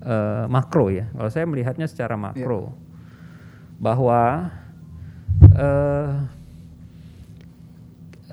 eh, 0.00 0.44
makro 0.48 0.88
ya. 0.88 1.08
Kalau 1.12 1.30
saya 1.32 1.44
melihatnya 1.48 1.90
secara 1.90 2.16
makro. 2.16 2.72
Bahwa 3.80 4.52
eh, 5.56 6.12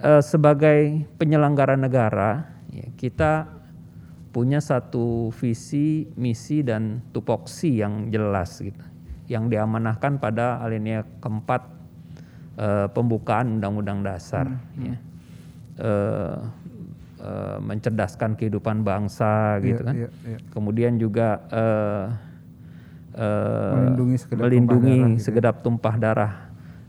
eh, 0.03 0.21
sebagai 0.23 1.07
penyelenggara 1.19 1.79
negara 1.79 2.56
ya, 2.77 2.87
kita 2.95 3.49
punya 4.29 4.61
satu 4.61 5.33
visi, 5.33 6.05
misi 6.13 6.61
dan 6.61 7.01
tupoksi 7.09 7.81
yang 7.81 8.13
jelas 8.13 8.61
gitu, 8.61 8.85
yang 9.25 9.49
diamanahkan 9.49 10.21
pada 10.21 10.61
alinea 10.61 11.01
keempat 11.17 11.65
eh, 12.61 12.87
pembukaan 12.93 13.57
Undang-Undang 13.57 14.05
Dasar. 14.05 14.45
Ya. 14.77 14.95
Eh, 15.77 16.37
eh, 17.17 17.57
mencerdaskan 17.61 18.37
kehidupan 18.37 18.85
bangsa 18.85 19.57
gitu 19.65 19.81
kan. 19.81 19.93
iya, 19.93 20.09
iya. 20.25 20.37
Kemudian 20.53 21.01
juga 21.01 21.41
eh, 21.49 22.05
eh, 23.17 23.73
Melindungi 23.73 24.15
sekedar 24.21 24.41
melindungi 24.45 24.85
tumpah 24.85 24.93
darah 24.93 25.09
gitu 25.09 25.17
ya. 25.17 25.25
segenap 25.25 25.55
tumpah 25.65 25.95
darah 25.97 26.33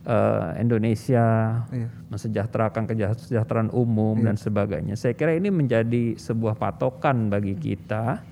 eh, 0.09 0.49
Indonesia, 0.65 1.27
Iya. 1.69 1.89
mensejahterakan 2.09 2.89
kesejahteraan 2.89 3.69
umum 3.71 4.17
dan 4.25 4.41
sebagainya. 4.41 4.97
Saya 4.97 5.13
kira 5.13 5.37
ini 5.37 5.53
menjadi 5.53 6.17
sebuah 6.17 6.57
patokan 6.57 7.29
bagi 7.29 7.53
kita 7.53 8.25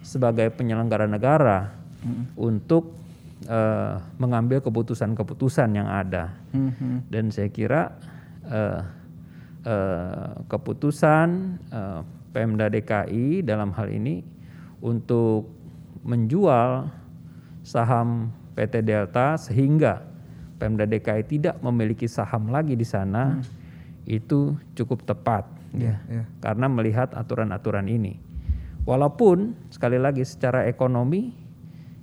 sebagai 0.00 0.48
penyelenggara 0.50 1.04
negara 1.04 1.68
untuk 2.34 2.96
eh, 3.44 3.94
mengambil 4.18 4.58
keputusan-keputusan 4.58 5.68
yang 5.76 5.86
ada. 5.86 6.32
Mhm. 6.50 7.06
Dan 7.06 7.28
saya 7.28 7.52
kira 7.52 7.92
eh, 8.48 8.80
eh, 9.62 10.32
keputusan 10.48 11.28
eh, 11.68 12.00
Pemda 12.28 12.66
DKI 12.66 13.44
dalam 13.44 13.70
hal 13.76 13.88
ini 13.88 14.24
untuk 14.80 15.48
menjual 16.02 16.88
saham 17.62 18.30
PT 18.56 18.80
Delta 18.80 19.36
sehingga 19.36 20.00
Pemda 20.58 20.84
DKI 20.84 21.22
tidak 21.24 21.56
memiliki 21.62 22.10
saham 22.10 22.50
lagi 22.50 22.74
di 22.74 22.82
sana 22.82 23.38
itu 24.08 24.58
cukup 24.74 25.06
tepat 25.06 25.46
ya. 25.76 26.00
Iya. 26.08 26.24
karena 26.40 26.66
melihat 26.66 27.14
aturan-aturan 27.14 27.86
ini. 27.86 28.18
Walaupun 28.88 29.52
sekali 29.68 30.00
lagi 30.00 30.24
secara 30.24 30.64
ekonomi 30.64 31.30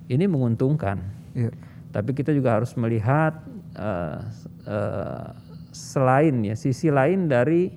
ini 0.06 0.24
menguntungkan, 0.30 1.02
Iya. 1.34 1.50
tapi 1.90 2.14
kita 2.14 2.30
juga 2.30 2.56
harus 2.62 2.72
melihat 2.78 3.42
eh, 3.74 4.20
eh, 4.70 5.28
selain 5.74 6.46
ya 6.46 6.54
sisi 6.56 6.88
lain 6.88 7.26
dari 7.28 7.68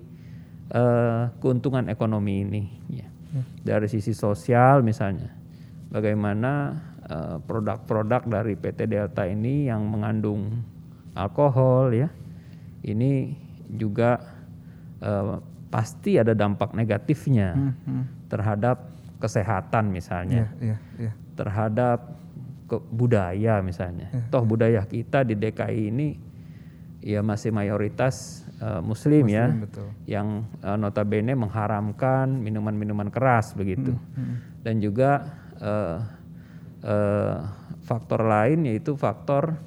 eh, 0.70 1.24
keuntungan 1.42 1.90
ekonomi 1.90 2.46
ini 2.46 2.64
ya. 2.94 3.08
dari 3.66 3.90
sisi 3.90 4.14
sosial 4.14 4.86
misalnya 4.86 5.34
bagaimana 5.90 6.78
produk-produk 7.50 8.22
dari 8.30 8.54
PT 8.54 8.86
Delta 8.86 9.26
ini 9.26 9.66
yang 9.66 9.82
mengandung 9.90 10.62
alkohol 11.18 11.90
ya 11.90 12.10
ini 12.86 13.34
juga 13.66 14.22
eh, 15.02 15.42
pasti 15.70 16.18
ada 16.18 16.34
dampak 16.34 16.74
negatifnya 16.74 17.74
terhadap 18.30 18.90
kesehatan 19.22 19.90
misalnya 19.94 20.50
Iya, 20.58 20.78
iya, 20.78 20.78
iya. 21.10 21.12
terhadap 21.34 22.20
ke 22.70 22.78
budaya 22.94 23.66
misalnya. 23.66 24.14
Toh 24.30 24.46
budaya 24.46 24.86
kita 24.86 25.26
di 25.26 25.34
DKI 25.34 25.90
ini 25.90 26.08
ya 27.02 27.26
masih 27.26 27.50
mayoritas 27.50 28.46
eh, 28.62 28.82
muslim, 28.86 29.26
ya 29.26 29.50
betul. 29.50 29.90
yang 30.06 30.46
eh, 30.62 30.78
notabene 30.78 31.34
mengharamkan 31.34 32.30
minuman-minuman 32.30 33.10
keras 33.10 33.58
begitu. 33.58 33.98
Dan 34.62 34.78
juga 34.80 35.26
eh, 35.58 35.98
eh, 36.84 37.38
faktor 37.84 38.22
lain 38.26 38.70
yaitu 38.70 38.94
faktor 38.94 39.58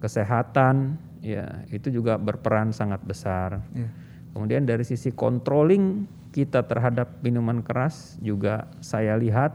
kesehatan 0.00 0.96
ya 1.20 1.64
itu 1.68 1.92
juga 1.92 2.16
berperan 2.16 2.72
sangat 2.72 3.04
besar. 3.04 3.60
Iya. 3.76 3.90
Kemudian 4.32 4.62
dari 4.64 4.86
sisi 4.86 5.10
controlling 5.12 6.06
kita 6.30 6.62
terhadap 6.64 7.18
minuman 7.20 7.60
keras 7.60 8.16
juga 8.22 8.70
saya 8.78 9.18
lihat 9.18 9.52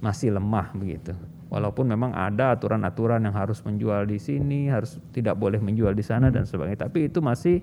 masih 0.00 0.32
lemah 0.32 0.72
begitu. 0.72 1.12
Walaupun 1.52 1.84
memang 1.90 2.14
ada 2.14 2.54
aturan-aturan 2.54 3.20
yang 3.26 3.34
harus 3.34 3.60
menjual 3.66 4.06
di 4.06 4.16
sini, 4.22 4.70
harus 4.70 4.96
tidak 5.10 5.36
boleh 5.36 5.58
menjual 5.58 5.92
di 5.92 6.04
sana 6.06 6.30
dan 6.32 6.46
sebagainya. 6.46 6.88
Tapi 6.88 7.10
itu 7.10 7.18
masih 7.20 7.60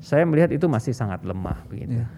saya 0.00 0.24
melihat 0.26 0.50
itu 0.52 0.66
masih 0.66 0.96
sangat 0.96 1.22
lemah 1.22 1.62
begitu. 1.70 2.02
Iya. 2.02 2.08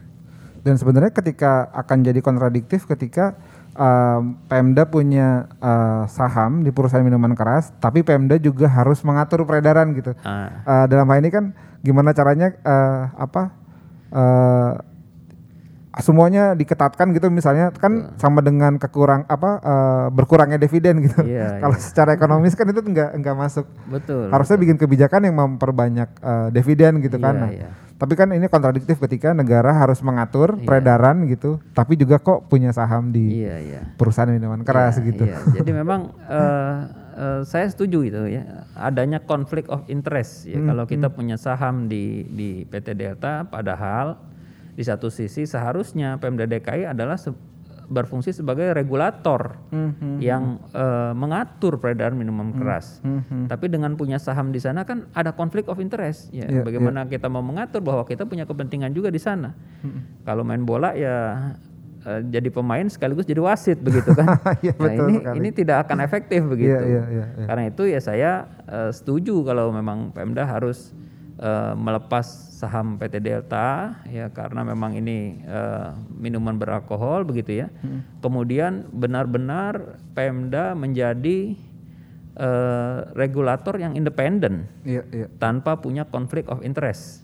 Dan 0.63 0.75
sebenarnya 0.79 1.13
ketika 1.15 1.71
akan 1.71 2.03
jadi 2.03 2.21
kontradiktif 2.23 2.87
ketika 2.89 3.39
um, 3.79 4.37
Pemda 4.51 4.85
punya 4.91 5.47
uh, 5.63 6.05
saham 6.11 6.67
di 6.67 6.75
perusahaan 6.75 7.07
minuman 7.07 7.33
keras, 7.39 7.71
tapi 7.79 8.03
Pemda 8.03 8.37
juga 8.37 8.67
harus 8.67 9.01
mengatur 9.07 9.47
peredaran 9.47 9.95
gitu. 9.95 10.13
Ah, 10.27 10.51
Uh, 10.67 10.85
dalam 10.91 11.07
hal 11.09 11.23
ini 11.23 11.31
kan 11.31 11.55
gimana 11.81 12.11
caranya 12.11 12.53
uh, 12.67 13.15
apa 13.15 13.43
uh, 14.11 14.73
semuanya 15.97 16.53
diketatkan 16.53 17.11
gitu 17.11 17.27
misalnya 17.29 17.73
kan 17.73 18.13
sama 18.17 18.39
dengan 18.39 18.77
kekurang 18.77 19.25
apa 19.25 19.51
uh, 19.59 20.07
berkurangnya 20.09 20.57
dividen 20.57 21.01
gitu. 21.03 21.25
Iya, 21.25 21.57
Kalau 21.65 21.75
secara 21.75 22.13
ekonomis 22.13 22.53
kan 22.53 22.69
itu 22.69 22.79
enggak 22.81 23.17
enggak 23.17 23.35
masuk. 23.35 23.65
betul. 23.89 24.29
Harusnya 24.29 24.57
bikin 24.57 24.77
kebijakan 24.77 25.25
yang 25.25 25.35
memperbanyak 25.35 26.09
uh, 26.21 26.49
dividen 26.49 27.01
gitu 27.01 27.17
kan. 27.17 27.35
Iya, 27.35 27.43
Nah, 27.43 27.53
iya. 27.53 27.71
Tapi 27.99 28.15
kan 28.15 28.31
ini 28.31 28.47
kontradiktif 28.47 28.95
ketika 29.01 29.35
negara 29.35 29.75
harus 29.75 29.99
mengatur 30.01 30.55
peredaran 30.63 31.27
gitu, 31.27 31.59
tapi 31.75 31.99
juga 31.99 32.23
kok 32.23 32.47
punya 32.47 32.71
saham 32.71 33.11
di 33.11 33.43
Iya, 33.43 33.57
iya. 33.59 33.81
perusahaan 33.99 34.31
minuman 34.31 34.63
keras 34.63 35.03
Iya, 35.03 35.07
gitu. 35.11 35.25
iya. 35.27 35.39
Jadi 35.51 35.71
memang 35.75 36.15
eh, 36.31 36.79
saya 37.43 37.67
setuju 37.67 38.07
itu 38.07 38.23
ya 38.31 38.63
adanya 38.79 39.19
konflik 39.19 39.67
of 39.67 39.83
interest 39.91 40.47
ya 40.47 40.63
Hmm, 40.63 40.71
kalau 40.71 40.85
kita 40.87 41.11
punya 41.11 41.35
saham 41.35 41.91
di 41.91 42.23
di 42.31 42.63
PT 42.63 42.95
Delta 42.95 43.43
padahal 43.43 44.15
di 44.79 44.87
satu 44.87 45.11
sisi 45.11 45.43
seharusnya 45.43 46.15
Pemda 46.17 46.47
DKI 46.47 46.87
adalah 46.87 47.19
se- 47.19 47.35
berfungsi 47.85 48.31
sebagai 48.31 48.71
regulator 48.71 49.59
Hmm, 49.69 49.97
yang 50.19 50.43
eh, 50.71 51.13
mengatur 51.13 51.77
peredaran 51.77 52.15
minuman 52.15 52.53
keras. 52.53 53.01
Tapi 53.49 53.67
dengan 53.67 53.93
punya 53.95 54.17
saham 54.17 54.49
di 54.49 54.61
sana 54.61 54.85
kan 54.85 55.09
ada 55.13 55.33
konflik 55.33 55.67
of 55.67 55.77
interest 55.79 56.29
ya. 56.31 56.47
Iya, 56.47 56.63
Bagaimana 56.63 57.05
kita 57.05 57.27
mau 57.27 57.41
mengatur 57.41 57.81
bahwa 57.81 58.05
kita 58.05 58.23
punya 58.23 58.45
kepentingan 58.45 58.93
juga 58.93 59.09
di 59.09 59.19
sana. 59.19 59.57
Kalau 60.23 60.45
main 60.45 60.63
bola 60.63 60.93
ya 60.93 61.17
eh, 62.05 62.21
jadi 62.25 62.47
pemain 62.49 62.85
sekaligus 62.87 63.25
jadi 63.25 63.41
wasit 63.41 63.81
begitu 63.81 64.13
kan. 64.13 64.37
Iya, 64.61 64.73
Nah, 64.75 64.85
betul 64.85 65.07
ini 65.07 65.15
sekali. 65.17 65.35
ini 65.35 65.49
tidak 65.51 65.77
akan 65.83 65.99
efektif 66.01 66.41
begitu. 66.45 66.71
iya, 66.77 67.03
iya, 67.09 67.25
iya. 67.33 67.47
Karena 67.47 67.63
itu 67.67 67.83
ya 67.85 68.01
saya 68.01 68.31
eh, 68.65 68.91
setuju 68.93 69.43
kalau 69.43 69.71
memang 69.71 70.13
Pemda 70.13 70.45
harus 70.45 70.93
uh, 71.39 71.75
melepas 71.79 72.27
saham 72.59 72.99
PT 72.99 73.23
Delta 73.23 73.95
ya 74.11 74.27
karena 74.35 74.67
memang 74.67 74.99
ini 74.99 75.43
uh, 75.47 75.95
minuman 76.11 76.59
beralkohol 76.59 77.23
begitu 77.23 77.65
ya. 77.65 77.69
Hmm. 77.83 78.03
Kemudian 78.19 78.91
benar-benar 78.91 80.03
Pemda 80.13 80.75
menjadi 80.75 81.55
uh, 82.39 83.15
regulator 83.15 83.79
yang 83.79 83.95
independen 83.95 84.67
iya, 84.83 85.07
iya. 85.15 85.27
tanpa 85.39 85.79
punya 85.79 86.07
konflik 86.07 86.51
of 86.51 86.63
interest. 86.67 87.23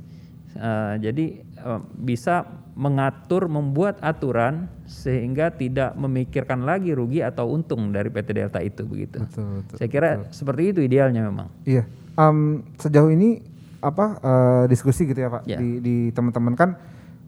Uh, 0.55 0.95
jadi 1.03 1.43
uh, 1.67 1.83
bisa 1.99 2.47
mengatur, 2.79 3.51
membuat 3.51 3.99
aturan 4.03 4.71
sehingga 4.87 5.51
tidak 5.51 5.95
memikirkan 5.99 6.63
lagi 6.63 6.95
rugi 6.95 7.23
atau 7.23 7.51
untung 7.51 7.91
dari 7.91 8.11
PT 8.11 8.29
Delta 8.35 8.63
itu 8.63 8.83
begitu. 8.87 9.23
Betul, 9.23 9.63
betul, 9.63 9.77
Saya 9.79 9.89
kira 9.91 10.11
betul. 10.19 10.31
seperti 10.35 10.63
itu 10.71 10.81
idealnya 10.87 11.23
memang. 11.27 11.49
Iya. 11.67 11.87
Um, 12.15 12.63
sejauh 12.79 13.11
ini 13.11 13.43
apa 13.85 14.05
uh, 14.25 14.65
diskusi 14.67 15.05
gitu 15.05 15.21
ya 15.21 15.29
Pak 15.29 15.43
yeah. 15.45 15.61
di, 15.61 15.79
di 15.85 15.97
teman-teman 16.17 16.57
kan 16.57 16.81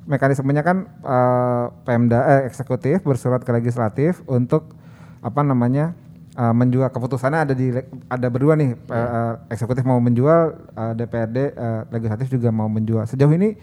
mekanismenya 0.06 0.62
kan 0.62 0.86
uh, 1.02 1.74
Pemda 1.82 2.22
eh, 2.38 2.42
eksekutif 2.46 3.02
bersurat 3.02 3.42
ke 3.42 3.50
legislatif 3.50 4.22
untuk 4.30 4.72
apa 5.20 5.42
namanya 5.42 5.92
uh, 6.38 6.54
menjual 6.54 6.86
keputusannya 6.94 7.40
ada 7.50 7.54
di 7.58 7.74
ada 8.06 8.26
berdua 8.30 8.54
nih 8.54 8.78
yeah. 8.86 8.94
Iya. 8.94 9.04
uh, 9.04 9.34
eksekutif 9.52 9.82
mau 9.82 9.98
menjual 9.98 10.54
uh, 10.78 10.92
DPRD 10.94 11.38
uh, 11.58 11.82
legislatif 11.90 12.30
juga 12.30 12.54
mau 12.54 12.70
menjual 12.70 13.04
sejauh 13.10 13.34
ini 13.34 13.58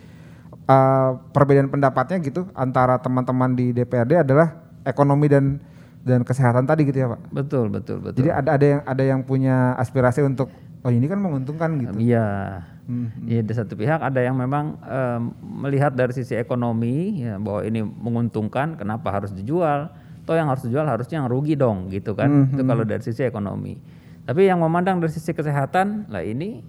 uh, 0.68 1.18
perbedaan 1.32 1.72
pendapatnya 1.72 2.20
gitu 2.20 2.46
antara 2.54 3.00
teman-teman 3.00 3.56
di 3.56 3.72
DPRD 3.72 4.28
adalah 4.28 4.60
ekonomi 4.84 5.32
dan 5.32 5.64
dan 6.04 6.28
kesehatan 6.28 6.68
tadi 6.68 6.84
gitu 6.84 7.00
ya 7.00 7.08
pak 7.16 7.22
betul 7.32 7.72
betul 7.72 8.04
betul 8.04 8.20
jadi 8.20 8.44
ada 8.44 8.60
ada 8.60 8.66
yang 8.68 8.82
ada 8.84 9.04
yang 9.08 9.22
punya 9.24 9.72
aspirasi 9.80 10.20
untuk 10.20 10.52
oh 10.84 10.92
ini 10.92 11.06
kan 11.08 11.20
menguntungkan 11.20 11.70
gitu 11.80 11.96
iya 12.00 12.62
hmm. 12.88 13.28
ya 13.28 13.42
di 13.42 13.54
satu 13.56 13.74
pihak 13.80 14.04
ada 14.04 14.20
yang 14.20 14.36
memang 14.36 14.76
um, 14.84 15.22
melihat 15.64 15.96
dari 15.96 16.12
sisi 16.12 16.36
ekonomi 16.36 17.24
ya 17.24 17.40
bahwa 17.40 17.64
ini 17.64 17.82
menguntungkan 17.82 18.76
kenapa 18.76 19.10
harus 19.10 19.32
dijual 19.32 19.90
toh 20.24 20.36
yang 20.36 20.48
harus 20.52 20.64
dijual 20.68 20.88
harusnya 20.88 21.24
yang 21.24 21.28
rugi 21.32 21.56
dong 21.56 21.92
gitu 21.92 22.16
kan 22.16 22.28
hmm, 22.32 22.56
itu 22.56 22.62
hmm. 22.64 22.70
kalau 22.70 22.84
dari 22.84 23.04
sisi 23.04 23.24
ekonomi 23.24 23.80
tapi 24.24 24.48
yang 24.48 24.60
memandang 24.64 25.04
dari 25.04 25.12
sisi 25.12 25.36
kesehatan 25.36 26.08
lah 26.08 26.24
ini 26.24 26.64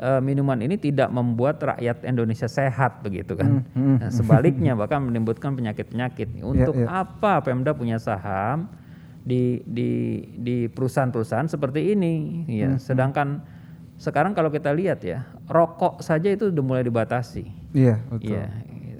uh, 0.00 0.20
minuman 0.20 0.60
ini 0.60 0.76
tidak 0.76 1.08
membuat 1.12 1.60
rakyat 1.60 2.04
Indonesia 2.04 2.48
sehat 2.48 3.00
begitu 3.04 3.36
kan 3.36 3.64
hmm, 3.64 3.72
hmm. 3.76 3.96
Nah, 4.00 4.10
sebaliknya 4.12 4.72
bahkan 4.76 5.04
menimbulkan 5.04 5.56
penyakit-penyakit 5.56 6.44
untuk 6.44 6.76
yeah, 6.76 6.88
yeah. 6.88 7.00
apa 7.04 7.40
Pemda 7.44 7.72
punya 7.76 8.00
saham 8.00 8.68
di 9.20 9.60
di 9.68 10.22
di 10.40 10.56
perusahaan-perusahaan 10.72 11.48
seperti 11.48 11.92
ini 11.92 12.44
ya 12.48 12.72
hmm, 12.74 12.80
sedangkan 12.80 13.44
sekarang 14.00 14.32
kalau 14.32 14.48
kita 14.48 14.72
lihat 14.72 15.04
ya 15.04 15.28
rokok 15.44 16.00
saja 16.00 16.32
itu 16.32 16.48
sudah 16.48 16.64
mulai 16.64 16.84
dibatasi 16.84 17.44
iya 17.76 18.00
betul 18.08 18.32
ya, 18.32 18.48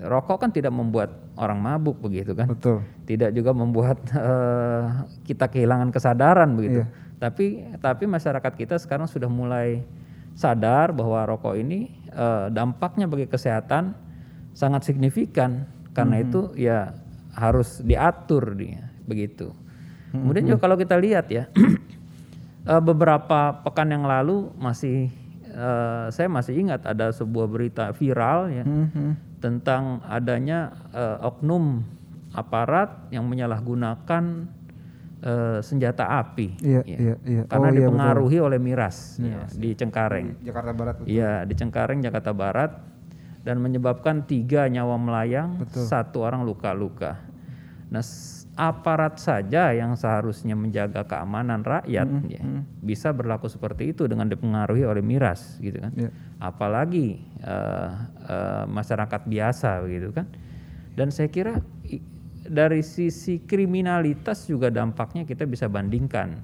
rokok 0.05 0.45
kan 0.45 0.51
tidak 0.53 0.73
membuat 0.73 1.31
orang 1.41 1.59
mabuk 1.61 1.97
begitu 2.01 2.33
kan. 2.33 2.53
Betul. 2.53 2.85
Tidak 3.09 3.33
juga 3.33 3.53
membuat 3.53 4.01
uh, 4.17 5.05
kita 5.29 5.49
kehilangan 5.49 5.93
kesadaran 5.93 6.53
begitu. 6.57 6.85
Iya. 6.85 6.87
Tapi 7.21 7.77
tapi 7.81 8.05
masyarakat 8.09 8.53
kita 8.57 8.77
sekarang 8.81 9.09
sudah 9.09 9.29
mulai 9.29 9.85
sadar 10.33 10.97
bahwa 10.97 11.25
rokok 11.29 11.57
ini 11.57 11.93
uh, 12.13 12.49
dampaknya 12.49 13.09
bagi 13.09 13.29
kesehatan 13.29 13.93
sangat 14.57 14.89
signifikan. 14.89 15.69
Karena 15.93 16.23
hmm. 16.23 16.25
itu 16.29 16.41
ya 16.57 16.97
harus 17.35 17.81
diatur 17.85 18.57
dia 18.57 18.89
begitu. 19.05 19.53
Kemudian 20.11 20.45
juga 20.47 20.59
kalau 20.67 20.77
kita 20.79 20.99
lihat 20.99 21.31
ya 21.31 21.47
uh, 22.67 22.83
beberapa 22.89 23.63
pekan 23.63 23.95
yang 23.95 24.05
lalu 24.05 24.51
masih 24.59 25.11
uh, 25.55 26.11
saya 26.11 26.27
masih 26.27 26.59
ingat 26.59 26.83
ada 26.83 27.15
sebuah 27.15 27.47
berita 27.47 27.95
viral 27.95 28.51
ya. 28.51 28.65
Hmm 28.67 29.31
tentang 29.41 30.05
adanya 30.05 30.71
uh, 30.93 31.27
oknum 31.33 31.83
aparat 32.37 33.11
yang 33.11 33.27
menyalahgunakan 33.27 34.47
uh, 35.25 35.59
senjata 35.65 36.07
api 36.23 36.61
iya, 36.63 36.85
ya. 36.87 36.99
iya, 37.01 37.15
iya. 37.27 37.43
karena 37.49 37.69
oh, 37.69 37.73
iya, 37.73 37.79
dipengaruhi 37.83 38.39
betul. 38.39 38.47
oleh 38.47 38.61
miras 38.61 39.19
ya, 39.19 39.43
di 39.51 39.71
Cengkareng 39.75 40.39
di 40.39 40.47
Jakarta 40.47 40.73
Barat 40.77 40.95
iya 41.09 41.43
di 41.43 41.55
Cengkareng 41.57 41.99
Jakarta 42.05 42.31
Barat 42.31 42.71
dan 43.41 43.57
menyebabkan 43.59 44.29
tiga 44.29 44.69
nyawa 44.69 45.01
melayang 45.01 45.59
betul. 45.59 45.89
satu 45.89 46.23
orang 46.23 46.45
luka-luka 46.47 47.19
nah 47.91 48.05
aparat 48.61 49.17
saja 49.17 49.73
yang 49.73 49.97
seharusnya 49.97 50.53
menjaga 50.53 51.09
keamanan 51.09 51.65
rakyat 51.65 52.05
mm 52.05 52.21
-hmm. 52.21 52.29
ya, 52.29 52.43
bisa 52.85 53.09
berlaku 53.17 53.49
seperti 53.49 53.97
itu 53.97 54.05
dengan 54.05 54.29
dipengaruhi 54.29 54.85
oleh 54.85 55.01
miras 55.01 55.57
gitu 55.65 55.81
kan 55.81 55.89
yeah. 55.97 56.13
apalagi 56.45 57.25
uh, 57.41 58.05
uh, 58.29 58.65
masyarakat 58.69 59.25
biasa 59.25 59.81
begitu 59.81 60.13
kan 60.13 60.29
dan 60.93 61.09
saya 61.09 61.33
kira 61.33 61.65
dari 62.45 62.85
sisi 62.85 63.41
kriminalitas 63.41 64.45
juga 64.45 64.69
dampaknya 64.69 65.25
kita 65.25 65.49
bisa 65.49 65.65
bandingkan 65.65 66.37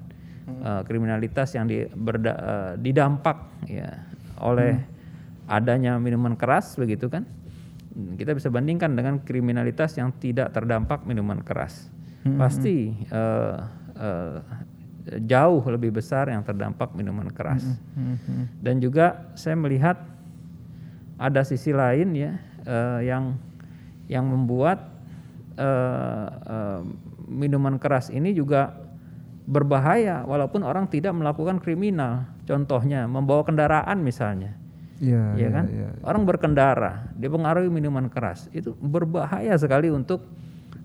mm. 0.49 0.61
uh, 0.65 0.81
kriminalitas 0.89 1.53
yang 1.53 1.69
di, 1.69 1.85
berda, 1.85 2.33
uh, 2.33 2.71
didampak 2.81 3.45
ya 3.69 3.93
oleh 4.41 4.73
mm. 4.73 5.53
adanya 5.53 6.01
minuman 6.01 6.33
keras 6.33 6.73
begitu 6.81 7.13
kan 7.13 7.29
kita 8.17 8.33
bisa 8.33 8.49
bandingkan 8.49 8.97
dengan 8.97 9.21
kriminalitas 9.21 10.01
yang 10.01 10.13
tidak 10.17 10.49
terdampak 10.53 11.05
minuman 11.05 11.45
keras 11.45 11.93
hmm. 12.25 12.37
pasti 12.39 12.95
uh, 13.11 13.57
uh, 13.97 14.39
jauh 15.23 15.63
lebih 15.71 15.95
besar 15.95 16.27
yang 16.27 16.43
terdampak 16.43 16.91
minuman 16.97 17.31
keras. 17.31 17.63
Hmm. 17.95 18.17
Hmm. 18.19 18.45
Dan 18.59 18.83
juga 18.83 19.31
saya 19.37 19.55
melihat 19.55 19.99
ada 21.17 21.41
sisi 21.41 21.73
lain 21.73 22.13
ya 22.13 22.37
uh, 22.67 22.99
yang 23.01 23.37
yang 24.07 24.25
membuat 24.27 24.87
uh, 25.59 26.27
uh, 26.47 26.81
minuman 27.27 27.75
keras 27.79 28.07
ini 28.13 28.31
juga 28.31 28.71
berbahaya 29.47 30.27
walaupun 30.27 30.63
orang 30.63 30.91
tidak 30.91 31.15
melakukan 31.15 31.63
kriminal. 31.63 32.27
Contohnya 32.47 33.07
membawa 33.07 33.43
kendaraan 33.43 34.03
misalnya. 34.03 34.55
Ya, 34.97 35.37
ya, 35.37 35.47
ya 35.47 35.49
kan? 35.53 35.65
Ya, 35.69 35.87
ya. 35.87 35.89
Orang 36.03 36.25
berkendara 36.25 37.13
dipengaruhi 37.13 37.69
minuman 37.69 38.09
keras 38.09 38.49
itu 38.49 38.73
berbahaya 38.81 39.53
sekali 39.55 39.93
untuk 39.93 40.25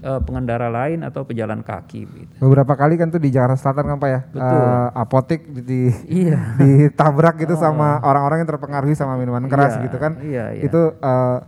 uh, 0.03 0.21
pengendara 0.21 0.69
lain 0.69 1.07
atau 1.07 1.23
pejalan 1.23 1.63
kaki. 1.63 2.01
Gitu. 2.05 2.35
Beberapa 2.43 2.75
kali 2.75 2.99
kan 2.99 3.09
tuh 3.09 3.23
di 3.23 3.31
Jakarta 3.31 3.57
Selatan 3.57 3.95
kan 3.95 3.97
pak 4.03 4.11
ya, 4.11 4.21
Betul. 4.29 4.61
Uh, 4.61 4.89
apotik 4.99 5.41
di, 5.63 5.83
iya. 6.11 6.39
ditabrak 6.61 7.39
gitu 7.41 7.55
oh. 7.57 7.61
sama 7.61 8.03
orang-orang 8.03 8.45
yang 8.45 8.51
terpengaruhi 8.51 8.95
sama 8.99 9.15
minuman 9.17 9.47
keras 9.47 9.79
iya, 9.79 9.83
gitu 9.87 9.97
kan. 9.97 10.13
Iya, 10.21 10.45
iya. 10.59 10.63
Itu 10.67 10.99
uh, 10.99 11.39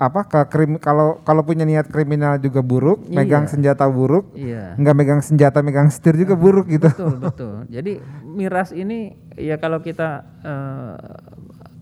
apa 0.00 0.24
ke 0.24 0.40
krim 0.48 0.80
kalau 0.80 1.20
kalau 1.28 1.44
punya 1.44 1.68
niat 1.68 1.84
kriminal 1.92 2.40
juga 2.40 2.64
buruk, 2.64 3.04
iya. 3.04 3.20
megang 3.20 3.44
senjata 3.44 3.84
buruk, 3.84 4.32
iya. 4.32 4.72
nggak 4.80 4.96
megang 4.96 5.20
senjata, 5.20 5.60
megang 5.60 5.92
setir 5.92 6.16
juga 6.16 6.40
buruk 6.40 6.72
gitu. 6.72 6.88
Betul 6.88 7.20
betul. 7.20 7.54
Jadi 7.68 8.00
miras 8.24 8.72
ini 8.72 9.12
ya 9.36 9.60
kalau 9.60 9.84
kita 9.84 10.24
uh, 10.40 10.96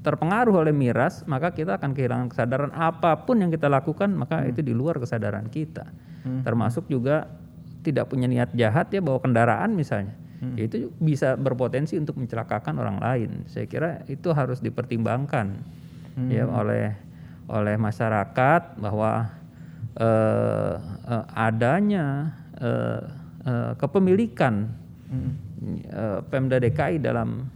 terpengaruh 0.02 0.62
oleh 0.62 0.74
miras, 0.74 1.26
maka 1.26 1.50
kita 1.50 1.76
akan 1.76 1.90
kehilangan 1.92 2.28
kesadaran 2.30 2.72
apa 2.74 3.26
pun 3.26 3.42
yang 3.42 3.50
kita 3.50 3.66
lakukan, 3.66 4.14
maka 4.14 4.42
hmm. 4.42 4.50
itu 4.54 4.60
di 4.62 4.72
luar 4.72 5.02
kesadaran 5.02 5.50
kita. 5.50 5.90
Hmm. 6.22 6.46
Termasuk 6.46 6.86
juga 6.86 7.26
tidak 7.82 8.10
punya 8.10 8.30
niat 8.30 8.54
jahat 8.54 8.90
ya 8.94 9.02
bawa 9.02 9.18
kendaraan 9.18 9.74
misalnya. 9.74 10.14
Hmm. 10.38 10.54
Ya 10.54 10.70
itu 10.70 10.94
bisa 11.02 11.34
berpotensi 11.34 11.98
untuk 11.98 12.14
mencelakakan 12.14 12.78
orang 12.78 12.98
lain. 13.02 13.30
Saya 13.50 13.66
kira 13.66 14.06
itu 14.06 14.30
harus 14.30 14.62
dipertimbangkan 14.62 15.58
hmm. 16.14 16.30
ya 16.30 16.44
oleh 16.46 16.94
oleh 17.48 17.74
masyarakat 17.80 18.78
bahwa 18.78 19.34
uh, 19.98 20.74
uh, 21.08 21.24
adanya 21.32 22.36
uh, 22.60 23.02
uh, 23.48 23.72
kepemilikan 23.80 24.68
hmm. 25.10 25.30
uh, 25.90 26.18
Pemda 26.28 26.60
DKI 26.62 27.02
dalam 27.02 27.48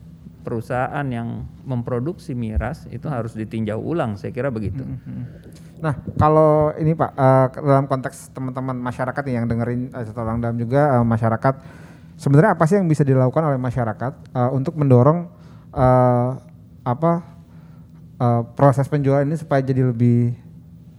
perusahaan 0.43 1.07
yang 1.07 1.47
memproduksi 1.63 2.35
miras 2.35 2.85
itu 2.91 3.07
harus 3.07 3.33
ditinjau 3.33 3.79
ulang 3.79 4.19
saya 4.19 4.35
kira 4.35 4.51
begitu. 4.51 4.83
Hmm, 4.83 4.99
hmm. 5.03 5.25
Nah 5.83 5.95
kalau 6.19 6.75
ini 6.79 6.95
Pak 6.95 7.11
uh, 7.15 7.47
dalam 7.63 7.87
konteks 7.87 8.35
teman-teman 8.35 8.77
masyarakat 8.79 9.23
yang 9.31 9.47
dengerin 9.47 9.91
uh, 9.95 10.21
orang 10.21 10.39
dalam 10.43 10.59
juga 10.59 11.01
uh, 11.01 11.07
masyarakat 11.07 11.55
sebenarnya 12.19 12.55
apa 12.55 12.65
sih 12.71 12.79
yang 12.79 12.87
bisa 12.87 13.03
dilakukan 13.03 13.43
oleh 13.43 13.59
masyarakat 13.59 14.13
uh, 14.35 14.51
untuk 14.55 14.79
mendorong 14.79 15.27
uh, 15.75 16.39
apa 16.83 17.13
uh, 18.19 18.43
proses 18.55 18.87
penjualan 18.87 19.27
ini 19.27 19.39
supaya 19.39 19.63
jadi 19.63 19.91
lebih 19.91 20.35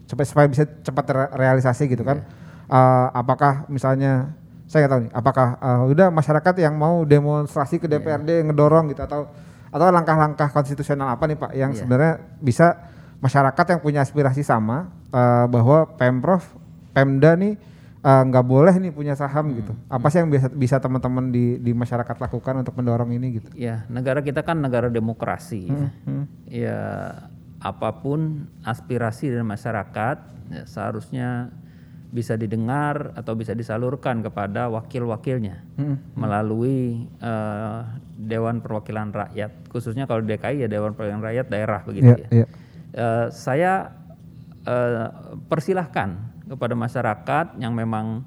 supaya 0.07 0.27
supaya 0.27 0.47
bisa 0.51 0.63
cepat 0.67 1.31
realisasi 1.35 1.87
gitu 1.87 2.03
kan? 2.03 2.23
Yeah. 2.23 2.41
Uh, 2.71 3.07
apakah 3.11 3.67
misalnya 3.67 4.35
saya 4.73 4.89
nggak 4.89 4.93
tahu 4.97 5.01
nih 5.05 5.13
apakah 5.13 5.47
uh, 5.61 5.81
udah 5.85 6.09
masyarakat 6.09 6.53
yang 6.57 6.73
mau 6.73 7.05
demonstrasi 7.05 7.77
ke 7.77 7.85
DPRD 7.85 8.41
yeah. 8.41 8.45
ngedorong 8.49 8.89
gitu 8.89 9.05
atau 9.05 9.29
atau 9.69 9.87
langkah-langkah 9.93 10.49
konstitusional 10.49 11.13
apa 11.13 11.29
nih 11.29 11.37
Pak 11.37 11.51
yang 11.53 11.71
yeah. 11.73 11.77
sebenarnya 11.77 12.13
bisa 12.41 12.89
masyarakat 13.21 13.65
yang 13.69 13.79
punya 13.85 14.01
aspirasi 14.01 14.41
sama 14.41 14.89
uh, 15.13 15.45
bahwa 15.45 15.85
Pemprov 15.93 16.41
Pemda 16.93 17.33
nih 17.33 17.57
eh, 18.05 18.23
nggak 18.29 18.45
boleh 18.45 18.77
nih 18.77 18.93
punya 18.93 19.17
saham 19.17 19.49
gitu. 19.57 19.73
Apa 19.89 20.13
sih 20.13 20.21
yang 20.21 20.29
bisa 20.29 20.45
bisa 20.53 20.77
teman-teman 20.77 21.33
di 21.33 21.57
di 21.57 21.73
masyarakat 21.73 22.21
lakukan 22.21 22.61
untuk 22.61 22.77
mendorong 22.77 23.09
ini 23.17 23.41
gitu? 23.41 23.49
Ya, 23.57 23.81
negara 23.89 24.21
kita 24.21 24.45
kan 24.45 24.61
negara 24.61 24.93
demokrasi. 24.93 25.73
ya. 25.73 25.89
Hmm. 26.05 26.25
Ya, 26.45 26.79
apa 27.57 27.89
pun 27.97 28.45
aspirasi 28.61 29.33
dari 29.33 29.41
masyarakat 29.41 30.17
ya, 30.53 30.63
seharusnya 30.69 31.49
bisa 32.13 32.37
didengar 32.37 33.09
atau 33.17 33.33
bisa 33.33 33.57
disalurkan 33.57 34.21
kepada 34.21 34.69
wakil-wakilnya 34.69 35.65
Hmm. 35.75 35.97
melalui 36.13 37.09
eh, 37.17 37.81
Dewan 38.13 38.61
Perwakilan 38.61 39.09
Rakyat, 39.09 39.65
khususnya 39.67 40.05
kalau 40.05 40.21
DKI 40.21 40.63
ya 40.63 40.69
Dewan 40.69 40.93
Perwakilan 40.93 41.25
Rakyat 41.25 41.45
daerah 41.49 41.81
begitu 41.81 42.13
Iya, 42.13 42.21
ya. 42.21 42.27
iya. 42.29 42.47
Eh, 42.93 43.27
saya 43.33 43.73
eh, 44.63 45.09
persilahkan 45.49 46.13
kepada 46.45 46.77
masyarakat 46.77 47.57
yang 47.57 47.73
memang 47.73 48.21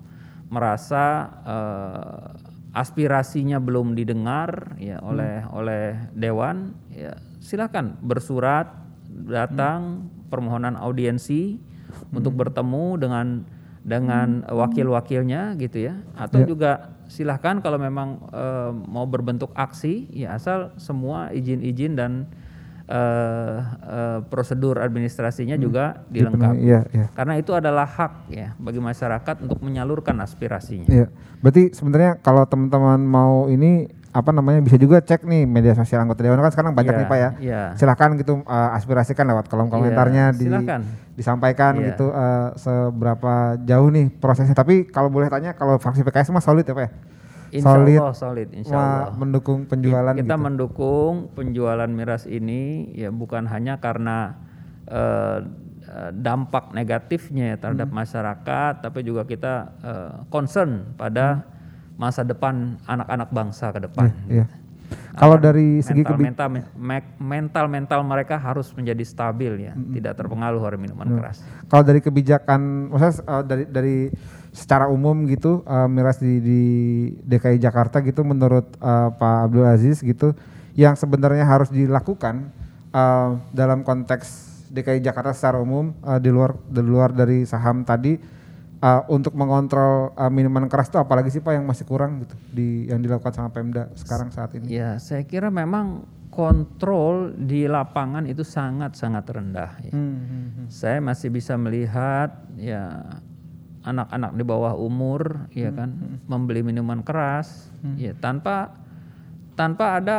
merasa 0.50 1.30
eh, 1.46 2.26
aspirasinya 2.74 3.56
belum 3.56 3.94
didengar 3.94 4.76
ya 4.76 5.00
oleh 5.00 5.46
oleh 5.48 5.96
dewan 6.12 6.76
ya 6.92 7.16
silakan 7.40 7.96
bersurat 8.04 8.68
datang 9.08 10.10
permohonan 10.28 10.76
audiensi 10.76 11.56
untuk 12.12 12.36
bertemu 12.36 13.00
dengan 13.00 13.26
dengan 13.86 14.42
wakil-wakilnya 14.50 15.54
gitu 15.62 15.86
ya 15.86 15.94
atau 16.18 16.42
juga 16.42 16.90
silahkan 17.06 17.62
kalau 17.62 17.78
memang 17.78 18.18
eh, 18.34 18.70
mau 18.74 19.06
berbentuk 19.06 19.54
aksi 19.54 20.10
ya 20.10 20.34
asal 20.34 20.74
semua 20.74 21.30
izin-izin 21.30 21.94
dan 21.94 22.26
eh, 22.90 23.58
eh, 23.86 24.18
prosedur 24.26 24.82
administrasinya 24.82 25.54
juga 25.54 26.02
dilengkapi 26.10 26.58
Iya, 26.66 26.80
iya. 26.90 27.06
karena 27.14 27.38
itu 27.38 27.54
adalah 27.54 27.86
hak 27.86 28.26
ya 28.34 28.58
bagi 28.58 28.82
masyarakat 28.82 29.46
untuk 29.46 29.62
menyalurkan 29.62 30.18
aspirasinya. 30.18 30.90
Iya. 30.90 31.06
Berarti 31.38 31.70
sebenarnya 31.70 32.18
kalau 32.18 32.42
teman-teman 32.42 32.98
mau 33.06 33.46
ini 33.46 33.86
apa 34.16 34.32
namanya 34.32 34.58
bisa 34.58 34.76
juga 34.76 34.96
cek 34.98 35.22
nih 35.22 35.44
media 35.44 35.72
sosial 35.72 36.00
anggota 36.00 36.24
dewan 36.24 36.40
kan 36.40 36.48
sekarang 36.48 36.72
banyak 36.72 36.88
Iya, 36.88 36.98
nih 36.98 37.06
Pak 37.06 37.18
ya. 37.18 37.30
iya. 37.38 37.62
Silahkan 37.74 38.16
gitu 38.16 38.40
uh, 38.40 38.72
aspirasikan 38.72 39.24
lewat 39.26 39.44
kolom 39.46 39.68
komentarnya 39.68 40.32
di 40.32 40.48
silakan. 40.48 40.80
disampaikan 41.12 41.72
Iya. 41.74 41.84
gitu 41.90 42.06
uh, 42.08 42.56
seberapa 42.56 43.34
jauh 43.60 43.88
nih 43.88 44.08
prosesnya. 44.10 44.54
Tapi 44.54 44.86
kalau 44.86 45.06
boleh 45.06 45.28
tanya 45.28 45.52
kalau 45.52 45.76
fraksi 45.76 46.00
PKS 46.00 46.30
mah 46.30 46.40
solid 46.40 46.64
ya 46.64 46.72
Pak 46.72 46.82
ya? 46.82 46.90
Insya 47.48 47.68
solid, 47.70 48.00
Allah 48.00 48.16
solid, 48.16 48.48
insya 48.50 48.74
Allah. 48.74 49.12
mendukung 49.14 49.58
penjualan 49.64 50.12
Kita 50.12 50.24
gitu. 50.26 50.42
mendukung 50.42 51.12
penjualan 51.30 51.86
miras 51.86 52.24
ini 52.24 52.62
ya 52.92 53.08
bukan 53.08 53.46
hanya 53.46 53.78
karena 53.78 54.34
eh, 54.84 55.38
dampak 56.12 56.72
negatifnya 56.72 57.52
ya 57.52 57.56
terhadap 57.56 57.86
Hmm. 57.86 57.96
masyarakat, 57.96 58.72
tapi 58.80 58.98
juga 59.00 59.22
kita 59.22 59.54
eh, 59.80 60.12
concern 60.26 60.92
pada 60.94 61.46
masa 61.96 62.22
depan 62.22 62.76
anak-anak 62.84 63.28
bangsa 63.28 63.72
ke 63.72 63.80
depan. 63.82 64.12
Iya. 64.28 64.46
Kalau 65.18 65.34
dari 65.34 65.82
segi 65.82 66.06
mental, 66.06 66.20
mental, 66.22 66.48
me- 66.78 67.16
mental 67.18 67.64
mental 67.66 68.00
mereka 68.06 68.38
harus 68.38 68.70
menjadi 68.70 69.02
stabil 69.02 69.66
ya, 69.66 69.72
Hmm. 69.74 69.90
tidak 69.90 70.14
terpengaruh 70.14 70.62
oleh 70.62 70.78
minuman 70.78 71.08
keras. 71.18 71.42
kalau 71.66 71.82
dari 71.82 71.98
kebijakan 71.98 72.92
maksudnya 72.92 73.14
uh, 73.26 73.42
dari 73.42 73.64
dari 73.66 73.96
secara 74.54 74.86
umum 74.86 75.26
gitu 75.26 75.66
uh, 75.66 75.90
miras 75.90 76.22
di, 76.22 76.38
di 76.38 76.60
DKI 77.26 77.58
Jakarta 77.58 77.98
gitu 77.98 78.22
menurut 78.22 78.78
uh, 78.78 79.10
Pak 79.10 79.50
Abdul 79.50 79.66
Aziz 79.66 80.00
gitu 80.00 80.36
yang 80.78 80.94
sebenarnya 80.94 81.42
harus 81.42 81.72
dilakukan 81.72 82.52
uh, 82.94 83.40
dalam 83.50 83.82
konteks 83.82 84.54
DKI 84.70 85.02
Jakarta 85.02 85.34
secara 85.34 85.58
umum 85.58 85.96
uh, 86.06 86.20
di 86.22 86.30
luar 86.30 86.54
di 86.62 86.80
luar 86.80 87.10
dari 87.10 87.42
saham 87.42 87.82
tadi 87.82 88.35
uh, 88.82 89.02
untuk 89.08 89.32
mengontrol 89.36 90.12
uh, 90.16 90.28
minuman 90.32 90.68
keras 90.68 90.88
itu 90.90 90.98
apalagi 91.00 91.32
sih 91.32 91.40
Pak 91.40 91.56
yang 91.56 91.64
masih 91.64 91.84
kurang 91.88 92.24
gitu 92.24 92.36
di 92.52 92.88
yang 92.90 93.00
dilakukan 93.00 93.32
sama 93.32 93.48
Pemda 93.52 93.88
sekarang 93.96 94.28
saat 94.32 94.52
ini. 94.56 94.72
Ya, 94.72 95.00
saya 95.00 95.24
kira 95.24 95.48
memang 95.48 96.04
kontrol 96.28 97.32
di 97.32 97.64
lapangan 97.64 98.28
itu 98.28 98.44
sangat-sangat 98.44 99.24
rendah. 99.24 99.72
ya. 99.80 99.92
Hmm, 99.94 100.16
hmm, 100.20 100.46
hmm. 100.52 100.66
Saya 100.68 101.00
masih 101.00 101.32
bisa 101.32 101.56
melihat 101.56 102.32
ya 102.60 103.08
anak-anak 103.86 104.34
di 104.34 104.42
bawah 104.44 104.74
umur 104.74 105.46
ya 105.54 105.70
Hmm, 105.70 105.78
kan 105.78 105.90
membeli 106.26 106.66
minuman 106.66 107.06
keras 107.06 107.70
ya 107.94 108.18
tanpa 108.18 108.74
tanpa 109.54 110.02
ada 110.02 110.18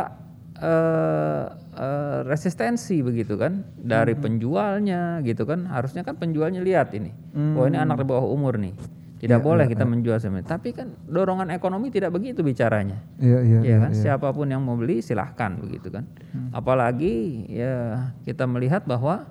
eh, 0.56 1.46
eh, 1.78 2.20
resistensi 2.26 3.00
begitu 3.06 3.38
kan 3.38 3.62
dari 3.78 4.18
Hmm, 4.18 4.24
penjualnya 4.26 5.22
gitu 5.22 5.46
kan. 5.46 5.70
Harusnya 5.70 6.02
kan 6.02 6.18
penjualnya 6.18 6.60
lihat 6.60 6.92
ini 6.98 7.14
oh 7.56 7.70
ini 7.70 7.78
Hmm. 7.78 7.86
anak 7.86 8.02
di 8.02 8.06
bawah 8.10 8.26
umur 8.26 8.58
nih. 8.58 8.74
Ya, 9.18 9.34
tidak 9.34 9.50
boleh 9.50 9.66
kita 9.66 9.82
menjual 9.82 10.22
semen 10.22 10.46
tapi 10.46 10.78
kan 10.78 10.94
dorongan 11.10 11.50
ekonomi 11.50 11.90
tidak 11.90 12.14
begitu 12.14 12.46
bicaranya. 12.46 13.02
Iya 13.18 13.40
iya. 13.42 13.60
ya 13.66 13.78
kan? 13.82 13.92
siapa 13.98 14.30
pun 14.30 14.46
yang 14.46 14.62
mau 14.62 14.78
beli 14.78 15.02
silahkan 15.02 15.58
begitu 15.58 15.90
kan. 15.90 16.06
Apalagi 16.54 17.46
ya 17.50 18.14
kita 18.22 18.46
melihat 18.46 18.86
bahwa 18.86 19.26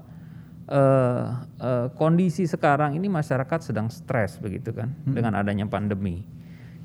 eh, 0.66 1.24
eh, 1.62 1.86
kondisi 1.94 2.50
sekarang 2.50 2.98
ini 2.98 3.06
masyarakat 3.06 3.62
sedang 3.62 3.86
stres 3.86 4.42
begitu 4.42 4.74
kan 4.74 4.90
dengan 5.06 5.38
adanya 5.38 5.70
pandemi. 5.70 6.26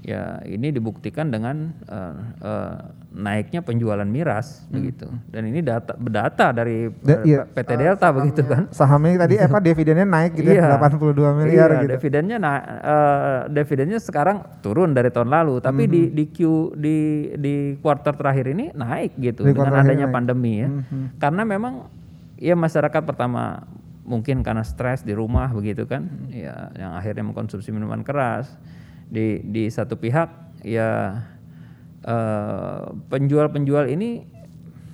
Ya 0.06 0.38
ini 0.46 0.70
dibuktikan 0.70 1.34
dengan 1.34 1.74
eh, 1.90 2.18
eh, 2.46 2.80
naiknya 3.12 3.60
penjualan 3.60 4.08
miras 4.08 4.64
begitu 4.72 5.04
dan 5.28 5.44
ini 5.44 5.60
data 5.60 6.00
data 6.00 6.56
dari 6.56 6.88
Da- 6.96 7.20
iya. 7.22 7.44
PT 7.44 7.76
Delta 7.76 8.08
begitu 8.10 8.40
kan 8.42 8.72
Sahamnya 8.72 9.20
tadi 9.20 9.36
apa 9.36 9.60
dividennya 9.60 10.08
naik 10.08 10.32
gitu 10.34 10.48
ya 10.48 10.80
82 10.80 11.12
miliar 11.36 11.70
Iya, 11.70 11.82
gitu. 11.84 11.92
Dividennya 12.00 12.38
nah, 12.40 12.56
eh, 12.64 13.40
dividennya 13.52 14.00
sekarang 14.00 14.64
turun 14.64 14.96
dari 14.96 15.12
tahun 15.12 15.28
lalu, 15.28 15.60
tapi 15.60 15.86
di 15.86 16.08
Mhm. 16.08 16.14
di 16.14 16.24
Q 16.26 16.38
di 16.74 16.98
di 17.36 17.56
kuartal 17.78 18.16
terakhir 18.16 18.48
ini 18.48 18.72
naik 18.72 19.20
gitu 19.20 19.44
Di 19.44 19.52
dengan 19.52 19.76
adanya 19.76 20.08
naik. 20.08 20.08
Mhm. 20.08 20.16
pandemi 20.16 20.54
ya. 20.58 20.70
Karena 21.20 21.44
memang 21.44 21.74
ya 22.40 22.56
masyarakat 22.56 23.02
pertama 23.04 23.68
mungkin 24.02 24.40
karena 24.40 24.64
stres 24.64 25.04
di 25.04 25.12
rumah 25.12 25.52
begitu 25.52 25.84
kan, 25.84 26.08
Mhm. 26.08 26.32
ya 26.32 26.56
yang 26.74 26.92
akhirnya 26.96 27.28
mengkonsumsi 27.28 27.70
minuman 27.70 28.02
keras. 28.02 28.48
Di 29.06 29.44
di 29.44 29.68
satu 29.68 29.96
pihak 29.96 30.32
ya 30.64 31.20
eh, 32.04 32.82
penjual-penjual 33.08 33.88
ini 33.88 34.26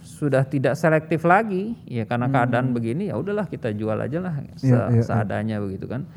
sudah 0.01 0.47
tidak 0.47 0.73
selektif 0.73 1.23
lagi 1.23 1.75
ya 1.85 2.07
karena 2.07 2.25
keadaan 2.31 2.71
begini 2.71 3.11
ya 3.11 3.19
udahlah 3.19 3.45
kita 3.45 3.69
jual 3.71 3.95
aja 3.95 4.17
lah 4.17 4.33
se- 4.55 4.71
Hmm. 4.71 4.71
Iya, 4.71 4.79
iya, 4.89 4.95
iya. 4.97 5.03
seadanya 5.03 5.57
begitu 5.59 5.85
kan 5.85 6.07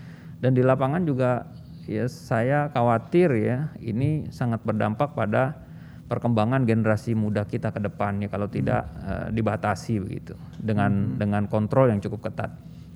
dan 0.40 0.55
di 0.55 0.62
lapangan 0.62 1.05
juga 1.05 1.50
ya 1.85 2.07
saya 2.07 2.70
khawatir 2.70 3.29
ya 3.37 3.74
ini 3.83 4.31
sangat 4.31 4.62
berdampak 4.62 5.12
pada 5.12 5.59
perkembangan 6.07 6.66
generasi 6.66 7.14
muda 7.14 7.44
kita 7.44 7.70
ke 7.70 7.79
depannya 7.79 8.26
kalau 8.26 8.46
tidak 8.46 8.88
eh, 9.05 9.29
dibatasi 9.31 10.00
begitu 10.00 10.35
dengan 10.59 11.18
dengan 11.18 11.44
kontrol 11.46 11.87
yang 11.90 12.00
cukup 12.00 12.31
ketat. 12.31 12.50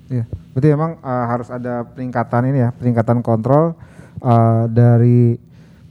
Iya, 0.05 0.21
berarti 0.53 0.69
memang 0.69 0.91
uh, 1.01 1.25
harus 1.25 1.49
ada 1.49 1.81
peningkatan 1.81 2.53
ini 2.53 2.61
ya, 2.61 2.69
peningkatan 2.77 3.25
kontrol 3.25 3.73
uh, 4.21 4.69
dari 4.69 5.33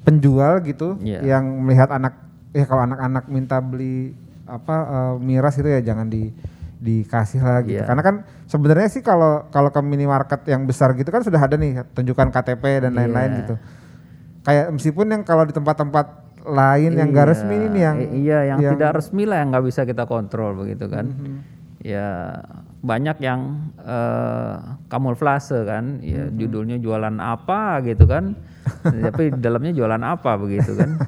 penjual 0.04 0.60
gitu 0.60 1.00
Iya. 1.00 1.24
yang 1.26 1.44
melihat 1.58 1.88
anak 1.90 2.14
ya 2.52 2.64
kalau 2.64 2.84
anak-anak 2.84 3.24
minta 3.26 3.58
beli 3.58 4.12
apa 4.44 4.76
uh, 4.76 5.14
miras 5.16 5.56
itu 5.56 5.66
ya 5.66 5.80
jangan 5.80 6.06
di 6.06 6.28
dikasih 6.76 7.40
lah 7.40 7.64
gitu. 7.64 7.80
Iya. 7.80 7.88
Karena 7.88 8.02
kan 8.02 8.14
sebenarnya 8.44 8.88
sih 8.90 9.00
kalau 9.00 9.48
kalau 9.48 9.68
ke 9.68 9.80
minimarket 9.80 10.44
yang 10.44 10.64
besar 10.64 10.92
gitu 10.92 11.08
kan 11.08 11.24
sudah 11.24 11.40
ada 11.40 11.56
nih 11.56 11.80
tunjukkan 11.90 12.28
KTP 12.30 12.84
dan 12.84 12.92
lain-lain 12.92 13.30
Iya. 13.30 13.38
gitu. 13.40 13.54
Kayak 14.44 14.66
meskipun 14.70 15.06
yang 15.08 15.22
kalau 15.24 15.42
di 15.42 15.52
tempat-tempat 15.52 16.06
lain 16.44 16.92
yang 16.92 17.08
gak 17.08 17.24
Iya, 17.24 17.32
resmi 17.32 17.56
ini 17.56 17.78
yang 17.80 17.96
i- 17.98 18.10
iya 18.20 18.38
yang, 18.44 18.58
yang- 18.60 18.74
tidak 18.76 18.90
resmi 18.94 19.24
lah 19.24 19.40
yang 19.40 19.48
nggak 19.48 19.64
bisa 19.64 19.80
kita 19.82 20.04
kontrol 20.04 20.52
begitu 20.54 20.84
kan. 20.86 21.08
Mhm. 21.08 21.36
Ya 21.80 22.44
banyak 22.84 23.16
yang 23.18 23.40
eh, 23.80 24.54
kamuflase 24.86 25.64
kan, 25.64 25.98
ya 26.00 26.28
Mhm. 26.28 26.36
judulnya 26.36 26.76
jualan 26.76 27.16
apa 27.16 27.80
gitu 27.80 28.04
kan, 28.04 28.36
tapi 29.04 29.32
dalamnya 29.34 29.72
jualan 29.72 30.00
apa 30.00 30.36
begitu 30.36 30.76
kan. 30.76 31.00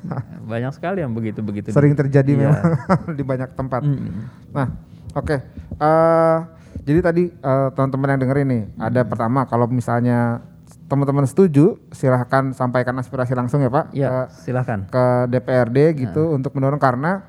Banyak 0.43 0.73
sekali 0.73 1.05
yang 1.05 1.13
begitu-begitu. 1.13 1.71
sering 1.71 1.93
terjadi 1.93 2.27
Iya. 2.27 2.41
memang 2.43 2.63
di 3.19 3.23
banyak 3.23 3.51
tempat. 3.53 3.81
Mm. 3.83 4.13
Nah, 4.51 4.69
oke. 5.13 5.37
Eh, 5.77 6.37
jadi 6.83 7.01
tadi 7.03 7.25
eh, 7.29 7.69
teman-teman 7.71 8.09
yang 8.11 8.21
dengerin 8.23 8.49
nih, 8.49 8.63
ada 8.79 9.01
Hmm. 9.03 9.11
pertama 9.13 9.41
kalau 9.45 9.67
misalnya 9.67 10.41
teman-teman 10.87 11.27
setuju, 11.27 11.77
silahkan 11.91 12.51
sampaikan 12.53 12.95
aspirasi 12.97 13.35
langsung 13.35 13.59
ya 13.59 13.69
Pak 13.69 13.85
Ya, 13.91 14.09
ke, 14.09 14.19
silakan. 14.41 14.87
ke 14.87 15.05
DPRD 15.29 15.79
gitu 15.99 16.23
Nah. 16.25 16.35
untuk 16.35 16.55
mendorong 16.55 16.79
karena 16.79 17.27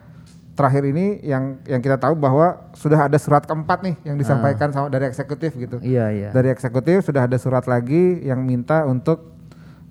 terakhir 0.58 0.84
ini 0.84 1.22
yang 1.22 1.62
yang 1.64 1.78
kita 1.78 1.96
tahu 1.96 2.18
bahwa 2.18 2.74
sudah 2.74 3.06
ada 3.06 3.16
surat 3.16 3.46
keempat 3.46 3.86
nih 3.86 3.96
yang 4.04 4.18
disampaikan 4.18 4.74
sama 4.74 4.90
dari 4.90 5.06
eksekutif 5.06 5.54
gitu. 5.54 5.78
Iya, 5.80 6.10
iya. 6.10 6.30
Dari 6.34 6.50
eksekutif 6.50 7.06
sudah 7.06 7.24
ada 7.24 7.38
surat 7.38 7.64
lagi 7.64 8.26
yang 8.26 8.42
minta 8.42 8.82
untuk 8.84 9.38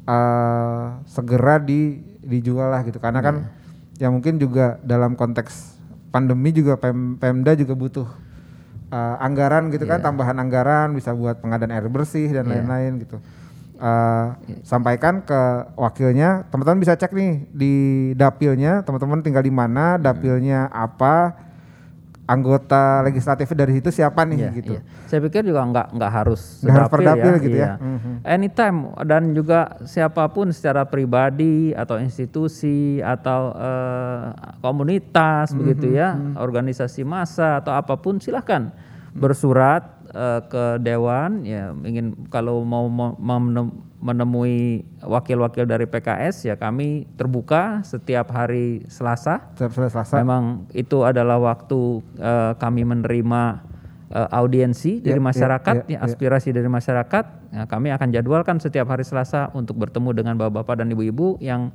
eh, 0.04 0.84
segera 1.06 1.56
di 1.56 2.02
dijual 2.20 2.68
lah 2.68 2.82
gitu 2.82 2.98
karena 2.98 3.22
kan 3.22 3.46
Iya. 3.96 4.06
ya 4.06 4.08
mungkin 4.10 4.36
juga 4.36 4.82
dalam 4.82 5.14
konteks 5.14 5.78
pandemi 6.10 6.50
juga 6.50 6.74
Pem- 6.74 7.14
Pemda 7.14 7.54
juga 7.54 7.74
butuh 7.74 8.06
eh, 8.86 9.16
anggaran 9.18 9.70
gitu 9.70 9.82
kan 9.82 9.98
Iya. 9.98 10.04
tambahan 10.04 10.36
anggaran 10.36 10.90
bisa 10.92 11.10
buat 11.10 11.38
pengadaan 11.38 11.70
air 11.70 11.86
bersih 11.86 12.26
dan 12.28 12.46
lain-lain 12.46 12.98
gitu. 12.98 13.18
Uh, 13.76 14.36
sampaikan 14.60 15.20
ke 15.20 15.40
wakilnya. 15.74 16.44
Teman-teman 16.48 16.78
bisa 16.78 16.92
cek 16.92 17.10
nih 17.10 17.46
di 17.48 17.74
dapilnya, 18.12 18.80
teman-teman 18.82 19.20
tinggal 19.20 19.40
di 19.40 19.50
mana, 19.50 19.96
dapilnya 19.96 20.68
apa, 20.68 21.44
anggota 22.24 23.06
legislatif 23.06 23.54
dari 23.54 23.78
situ 23.78 23.94
siapa 23.94 24.26
nih 24.26 24.38
Iya, 24.38 24.50
gitu. 24.52 24.72
iya. 24.74 24.82
Saya 25.06 25.22
pikir 25.22 25.46
juga 25.46 25.62
nggak 25.62 25.94
nggak 25.94 26.10
harus 26.10 26.58
Nggak 26.58 26.74
harus 26.74 26.90
per 26.90 26.98
sedapil 26.98 27.22
dapil 27.22 27.34
gitu 27.38 27.56
ya. 27.56 27.62
iya. 27.62 27.72
Anytime 28.26 28.76
dan 29.06 29.22
juga 29.30 29.60
siapa 29.86 30.26
pun 30.28 30.50
secara 30.50 30.82
pribadi 30.82 31.70
atau 31.70 32.02
institusi 32.02 32.98
atau 32.98 33.54
eh, 33.54 34.24
komunitas 34.58 35.54
Mhm, 35.54 35.58
begitu 35.62 35.94
ya, 35.94 36.18
organisasi 36.34 37.06
massa 37.06 37.62
atau 37.62 37.70
apa 37.70 37.94
pun 37.94 38.18
silahkan 38.18 38.74
bersurat 39.14 39.95
eh, 40.16 40.40
ke 40.48 40.64
dewan 40.80 41.44
ya 41.44 41.76
ingin 41.84 42.16
kalau 42.32 42.64
mau 42.64 42.88
menemui 44.00 44.84
wakil-wakil 45.04 45.68
dari 45.68 45.84
PKS 45.84 46.48
ya 46.48 46.54
kami 46.56 47.04
terbuka 47.20 47.84
setiap 47.84 48.32
hari 48.32 48.84
Selasa 48.88 49.52
Setiap 49.56 49.92
Selasa. 49.92 50.20
Memang 50.20 50.68
itu 50.72 51.04
adalah 51.04 51.36
waktu 51.40 52.00
eh, 52.16 52.52
kami 52.56 52.88
menerima 52.88 53.42
eh, 54.12 54.28
audiensi 54.32 55.04
dari 55.04 55.18
Ya, 55.18 55.24
ya, 55.24 55.28
masyarakat, 55.28 55.74
ya, 55.84 55.96
ya, 55.96 55.98
aspirasi 56.06 56.52
dari 56.52 56.68
masyarakat. 56.68 57.24
Nah, 57.56 57.66
kami 57.68 57.88
akan 57.92 58.08
jadwalkan 58.12 58.56
setiap 58.60 58.88
hari 58.92 59.04
Selasa 59.04 59.48
untuk 59.56 59.80
bertemu 59.80 60.12
dengan 60.12 60.34
bapak-bapak 60.36 60.84
dan 60.84 60.92
ibu-ibu 60.92 61.40
yang 61.40 61.72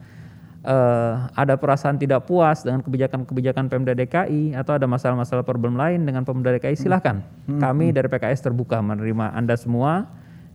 eh, 0.61 1.13
ada 1.33 1.57
perasaan 1.57 1.97
tidak 1.97 2.29
puas 2.29 2.61
dengan 2.61 2.85
kebijakan-kebijakan 2.85 3.65
Pemda 3.67 3.93
DKI 3.97 4.53
atau 4.53 4.77
ada 4.77 4.85
masalah-masalah 4.85 5.41
problem 5.41 5.77
lain 5.77 6.05
dengan 6.05 6.21
Pemda 6.21 6.53
DKI 6.53 6.77
silahkan. 6.77 7.25
Kami 7.49 7.89
dari 7.93 8.07
PKS 8.07 8.45
terbuka 8.45 8.79
menerima 8.79 9.33
anda 9.33 9.57
semua 9.57 10.05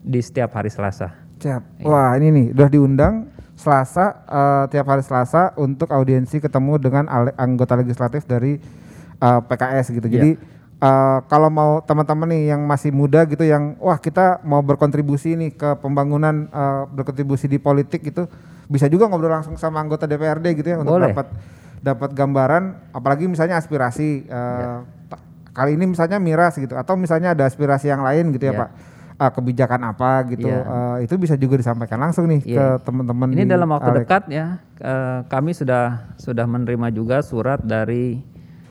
di 0.06 0.22
setiap 0.22 0.54
hari 0.54 0.70
Selasa. 0.70 1.10
Siap. 1.42 1.84
Wah 1.84 2.16
ini 2.16 2.32
nih 2.32 2.46
udah 2.56 2.68
diundang 2.70 3.14
Selasa 3.56 4.24
eh, 4.24 4.64
tiap 4.72 4.86
hari 4.86 5.02
Selasa 5.02 5.52
untuk 5.58 5.90
audiensi 5.90 6.38
ketemu 6.38 6.78
dengan 6.78 7.04
anggota 7.36 7.74
legislatif 7.76 8.24
dari 8.24 8.62
eh, 9.20 9.40
PKS 9.42 9.96
gitu. 9.96 10.06
Jadi 10.06 10.36
eh, 10.80 11.18
kalau 11.26 11.48
mau 11.50 11.80
teman-teman 11.82 12.30
nih 12.30 12.54
yang 12.54 12.62
masih 12.64 12.94
muda 12.94 13.24
gitu 13.26 13.42
yang 13.42 13.74
wah 13.82 13.98
kita 13.98 14.44
mau 14.46 14.60
berkontribusi 14.60 15.34
nih 15.34 15.50
ke 15.56 15.68
pembangunan 15.82 16.48
eh, 16.52 16.82
berkontribusi 16.94 17.50
di 17.50 17.58
politik 17.58 18.06
gitu 18.06 18.28
bisa 18.66 18.86
juga 18.86 19.06
ngobrol 19.06 19.30
langsung 19.32 19.54
sama 19.54 19.78
anggota 19.78 20.04
DPRD 20.04 20.56
gitu 20.56 20.68
ya 20.68 20.78
untuk 20.78 20.98
dapat 20.98 21.26
dapat 21.78 22.10
gambaran 22.12 22.62
apalagi 22.90 23.24
misalnya 23.24 23.56
aspirasi 23.56 24.26
eh, 24.26 24.76
ta- 25.06 25.22
kali 25.52 25.74
ini 25.74 25.86
misalnya 25.88 26.18
miras 26.18 26.54
gitu 26.54 26.74
atau 26.74 26.94
misalnya 26.94 27.30
ada 27.30 27.46
aspirasi 27.46 27.86
yang 27.86 28.02
lain 28.02 28.30
gitu 28.30 28.44
ya 28.44 28.54
Ya. 28.54 28.60
Pak 28.60 28.70
Ah, 29.16 29.32
kebijakan 29.32 29.80
apa 29.86 30.28
gitu 30.28 30.44
Ya. 30.44 30.60
eh, 30.60 31.08
itu 31.08 31.16
bisa 31.16 31.32
juga 31.34 31.56
disampaikan 31.56 31.96
langsung 31.96 32.28
nih 32.28 32.44
Iya. 32.44 32.76
ke 32.76 32.84
teman-teman 32.84 33.32
Ini 33.32 33.42
di 33.42 33.48
dalam 33.48 33.72
waktu 33.72 33.88
Alek. 33.88 34.00
dekat 34.04 34.22
ya, 34.28 34.46
eh, 34.76 35.18
kami 35.24 35.56
sudah 35.56 36.12
sudah 36.20 36.44
menerima 36.44 36.92
juga 36.92 37.24
surat 37.24 37.64
dari 37.64 38.20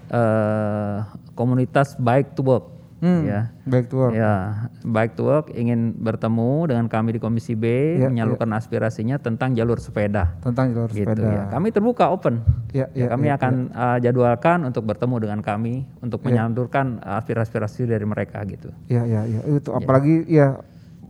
eh, 0.05 0.97
komunitas 1.33 1.97
Bike 1.97 2.37
to 2.37 2.45
Work, 2.45 2.65
Hmm, 3.05 3.21
ya, 3.21 3.41
baik 3.69 3.85
tuh 3.85 4.09
ya, 4.09 4.65
Bike 4.81 5.13
to 5.13 5.29
Work 5.29 5.53
ingin 5.53 5.93
bertemu 5.93 6.73
dengan 6.73 6.89
kami 6.89 7.13
di 7.13 7.19
Komisi 7.21 7.53
B, 7.53 8.01
Iya, 8.01 8.09
menyalurkan 8.09 8.49
aspirasinya 8.57 9.21
tentang 9.21 9.53
jalur 9.53 9.77
sepeda, 9.77 10.33
tentang 10.41 10.73
jalur 10.73 10.89
gitu 10.89 11.05
sepeda. 11.05 11.29
ya. 11.29 11.43
Kami 11.53 11.69
terbuka 11.69 12.09
open, 12.09 12.41
Ya, 12.73 12.89
Ya, 12.97 13.05
ya, 13.05 13.13
kami 13.13 13.29
ya, 13.29 13.37
akan 13.37 13.53
eh, 13.69 13.97
jadwalkan 14.01 14.65
untuk 14.65 14.89
bertemu 14.89 15.15
dengan 15.21 15.39
kami 15.45 15.85
untuk 16.01 16.25
menyalurkan 16.25 16.97
aspirasi 17.05 17.85
dari 17.85 18.09
mereka 18.09 18.41
gitu. 18.49 18.73
ya 18.89 19.05
ya 19.05 19.21
ya. 19.29 19.39
Itu 19.53 19.69
apalagi 19.77 20.25
ya 20.25 20.57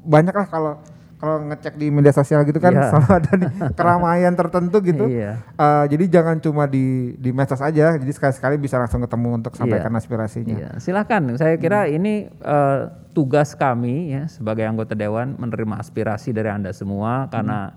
banyak 0.03 0.36
lah 0.36 0.47
kalau 0.51 0.73
kalau 1.15 1.41
ngecek 1.43 1.73
di 1.75 1.88
media 1.88 2.12
sosial 2.12 2.43
gitu 2.43 2.60
kan 2.60 2.71
Iya. 2.71 2.88
selalu 2.91 3.10
ada 3.12 3.32
nih 3.36 3.49
keramaian 3.73 4.34
tertentu 4.34 4.78
gitu. 4.80 5.06
Iya. 5.08 5.39
Eh, 5.41 5.86
jadi 5.89 6.04
jangan 6.12 6.38
cuma 6.39 6.65
di 6.65 7.15
di 7.15 7.32
medsos 7.32 7.60
aja 7.60 7.95
jadi 7.95 8.12
sekali-sekali 8.12 8.56
bisa 8.56 8.75
langsung 8.75 8.99
ketemu 8.99 9.39
untuk 9.39 9.56
sampaikan 9.56 9.91
aspirasinya. 9.93 10.56
Iya, 10.56 10.69
silakan. 10.78 11.36
Saya 11.36 11.56
kira 11.56 11.88
ini 11.88 12.28
eh, 12.28 12.80
tugas 13.12 13.56
kami 13.56 14.12
ya 14.12 14.28
sebagai 14.28 14.67
anggota 14.67 14.91
dewan 14.91 15.36
menerima 15.36 15.80
aspirasi 15.80 16.32
dari 16.32 16.51
anda 16.51 16.75
semua 16.75 17.32
karena 17.32 17.71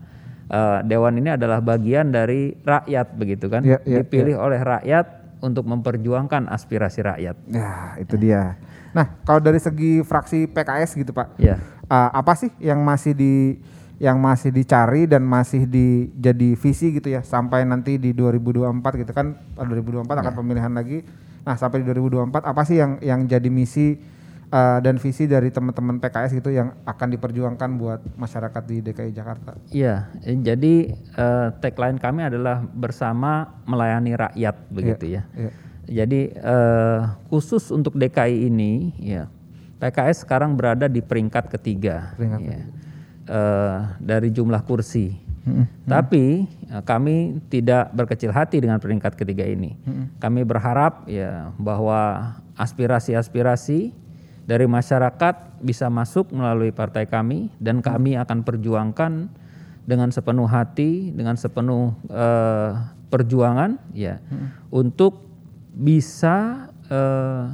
eh, 0.49 0.79
dewan 0.83 1.15
ini 1.15 1.31
adalah 1.31 1.61
bagian 1.61 2.11
dari 2.11 2.59
rakyat 2.59 3.07
begitu 3.15 3.47
kan, 3.47 3.63
Iya, 3.63 3.79
iya, 3.87 4.03
dipilih 4.03 4.35
oleh 4.35 4.59
rakyat 4.59 5.07
untuk 5.39 5.65
memperjuangkan 5.67 6.51
aspirasi 6.51 7.05
rakyat. 7.05 7.37
ya 7.51 7.95
itu 8.01 8.15
dia 8.19 8.59
nah 8.95 9.19
kalau 9.23 9.39
dari 9.39 9.61
segi 9.61 10.03
fraksi 10.03 10.49
PKS 10.49 10.97
gitu 10.99 11.13
pak 11.13 11.37
Ya, 11.39 11.61
Uh, 11.89 12.13
apa 12.13 12.37
sih 12.37 12.53
yang 12.61 12.85
masih 12.85 13.17
di 13.17 13.57
yang 13.99 14.21
masih 14.21 14.53
dicari 14.55 15.09
dan 15.11 15.25
masih 15.25 15.65
di 15.65 16.13
jadi 16.15 16.55
visi 16.55 16.93
gitu 16.95 17.09
ya 17.09 17.25
sampai 17.25 17.65
nanti 17.65 17.97
di 17.97 18.13
2024 18.13 18.77
gitu 19.01 19.13
kan 19.17 19.41
uh, 19.59 19.65
2024 19.65 20.05
akan 20.05 20.35
pemilihan 20.37 20.69
lagi. 20.69 21.03
Nah, 21.49 21.57
sampai 21.57 21.81
di 21.81 21.89
2024 21.89 22.45
apa 22.45 22.63
sih 22.69 22.77
yang 22.77 23.01
yang 23.01 23.25
jadi 23.25 23.49
misi 23.49 23.97
uh, 24.53 24.79
dan 24.81 24.97
visi 24.97 25.29
dari 25.29 25.53
teman-teman 25.53 26.01
PKS 26.01 26.37
gitu 26.37 26.51
yang 26.53 26.73
akan 26.85 27.09
diperjuangkan 27.17 27.71
buat 27.77 28.01
masyarakat 28.17 28.63
di 28.69 28.77
DKI 28.85 29.13
Jakarta? 29.13 29.57
iya. 29.73 30.09
Eh, 30.25 30.37
Jadi 30.39 30.93
eh, 30.93 31.49
tagline 31.61 32.01
kami 32.01 32.25
adalah 32.27 32.65
bersama 32.65 33.61
melayani 33.69 34.17
rakyat 34.17 34.57
begitu 34.73 35.21
ya. 35.21 35.23
Iya. 35.37 35.53
Jadi 35.89 36.21
eh, 36.37 37.01
khusus 37.33 37.73
untuk 37.73 37.97
DKI 37.97 38.49
ini, 38.53 38.93
ya 39.01 39.29
PKS 39.81 40.29
sekarang 40.29 40.53
berada 40.59 40.91
di 40.91 41.01
peringkat 41.01 41.49
ketiga, 41.49 42.13
Peringkat 42.19 42.41
ya. 42.45 42.61
Eh, 43.29 43.79
dari 44.01 44.29
jumlah 44.33 44.65
kursi. 44.65 45.29
Tapi 45.89 46.45
kami 46.85 47.41
tidak 47.49 47.89
berkecil 47.97 48.29
hati 48.37 48.61
dengan 48.61 48.77
peringkat 48.77 49.17
ketiga 49.17 49.49
ini. 49.49 49.81
Kami 50.21 50.45
berharap 50.45 51.09
ya 51.09 51.57
bahwa 51.57 52.37
aspirasi-aspirasi 52.53 53.97
dari 54.49 54.65
masyarakat 54.65 55.61
bisa 55.61 55.93
masuk 55.93 56.33
melalui 56.33 56.73
partai 56.73 57.05
kami 57.05 57.53
dan 57.61 57.85
kami 57.85 58.17
akan 58.17 58.49
perjuangkan 58.49 59.29
dengan 59.85 60.09
sepenuh 60.09 60.49
hati, 60.49 61.13
dengan 61.13 61.37
sepenuh 61.37 61.93
eh, 62.09 62.73
perjuangan, 63.13 63.77
ya, 63.93 64.25
untuk 64.73 65.29
bisa 65.77 66.69
eh, 66.89 67.45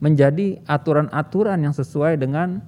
menjadi 0.00 0.60
aturan-aturan 0.68 1.56
yang 1.64 1.72
sesuai 1.72 2.20
dengan 2.20 2.60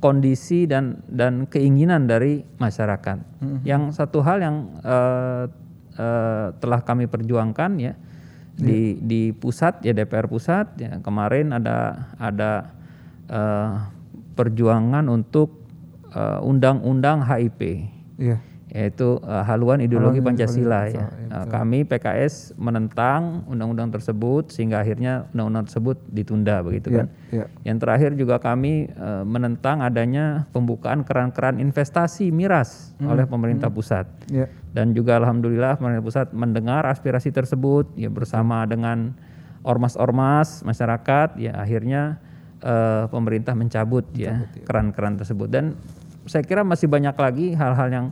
kondisi 0.00 0.64
dan 0.64 1.04
dan 1.08 1.44
keinginan 1.44 2.08
dari 2.08 2.44
masyarakat. 2.60 3.20
Yang 3.68 3.96
satu 4.00 4.24
hal 4.24 4.40
yang 4.40 4.56
eh, 4.80 5.44
eh, 6.00 6.46
telah 6.56 6.80
kami 6.80 7.04
perjuangkan 7.04 7.72
ya 7.80 7.92
di 8.54 9.02
di 9.02 9.34
pusat 9.34 9.82
ya 9.82 9.90
DPR 9.90 10.30
pusat 10.30 10.78
ya 10.78 11.02
kemarin 11.02 11.50
ada 11.50 12.06
ada 12.22 12.70
eh, 13.34 13.70
perjuangan 14.32 15.10
untuk 15.10 15.66
eh, 16.10 16.38
undang-undang 16.40 17.26
HIP 17.26 17.90
Iya. 18.14 18.38
yaitu 18.70 19.18
eh, 19.22 19.42
haluan 19.42 19.78
ideologi 19.78 20.18
Haluan 20.18 20.34
Pancasila 20.34 20.80
ya. 20.86 21.06
Pancasila, 21.10 21.22
Nah, 21.34 21.50
kami 21.50 21.82
PKS 21.82 22.54
menentang 22.54 23.42
undang-undang 23.50 23.90
tersebut 23.90 24.54
sehingga 24.54 24.78
akhirnya 24.78 25.26
undang-undang 25.34 25.66
tersebut 25.66 25.98
ditunda 26.06 26.62
begitu 26.62 26.94
Iya, 26.94 26.98
kan. 27.02 27.06
iya. 27.34 27.44
Yang 27.66 27.78
terakhir 27.82 28.10
juga 28.14 28.38
kami 28.38 28.86
eh, 28.86 29.24
menentang 29.26 29.82
adanya 29.82 30.46
pembukaan 30.54 31.02
keran-keran 31.02 31.58
investasi 31.58 32.30
miras 32.30 32.94
Hmm, 32.98 33.10
oleh 33.10 33.26
pemerintah 33.26 33.66
pusat. 33.66 34.06
Iya. 34.30 34.46
Dan 34.70 34.94
juga 34.94 35.18
alhamdulillah 35.18 35.74
pemerintah 35.74 36.02
pusat 36.02 36.26
mendengar 36.30 36.86
aspirasi 36.86 37.30
tersebut 37.30 37.90
ya 37.94 38.10
bersama 38.10 38.62
dengan 38.62 39.14
ormas-ormas 39.64 40.62
masyarakat 40.62 41.34
ya 41.36 41.56
akhirnya 41.56 42.22
eh, 42.64 43.04
pemerintah 43.12 43.52
mencabut 43.52 44.08
ya 44.16 44.48
keran-keran 44.64 45.20
tersebut 45.20 45.48
dan 45.52 45.76
saya 46.24 46.40
kira 46.40 46.64
masih 46.64 46.88
banyak 46.88 47.12
lagi 47.12 47.46
hal-hal 47.52 47.88
yang 47.92 48.06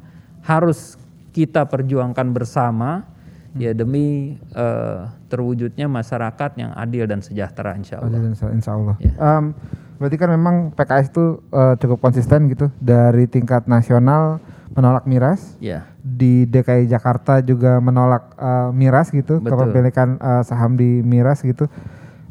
harus 0.45 1.01
kita 1.33 1.65
perjuangkan 1.65 2.29
bersama 2.37 3.09
ya 3.57 3.73
demi 3.73 4.37
eh, 4.37 5.01
terwujudnya 5.29 5.89
masyarakat 5.89 6.51
yang 6.61 6.73
adil 6.77 7.05
dan 7.09 7.25
sejahtera 7.25 7.77
insya 7.77 8.01
Allah. 8.01 8.13
Adil 8.13 8.33
insya, 8.33 8.47
insya 8.53 8.73
Allah. 8.77 8.97
Ya. 9.01 9.13
Em, 9.17 9.57
berarti 9.97 10.17
kan 10.21 10.29
memang 10.33 10.57
PKS 10.77 11.09
itu 11.13 11.41
eh, 11.53 11.75
cukup 11.81 11.99
konsisten 12.01 12.49
gitu 12.53 12.69
dari 12.81 13.29
tingkat 13.29 13.69
nasional 13.69 14.41
menolak 14.73 15.05
miras, 15.05 15.61
Ya, 15.61 15.85
di 16.01 16.49
DKI 16.49 16.89
Jakarta 16.89 17.45
juga 17.45 17.77
menolak 17.81 18.33
eh, 18.41 18.71
miras 18.73 19.13
gitu, 19.13 19.41
kepemilikan 19.41 20.17
eh, 20.17 20.43
saham 20.49 20.81
di 20.81 21.05
miras 21.05 21.45
gitu. 21.45 21.69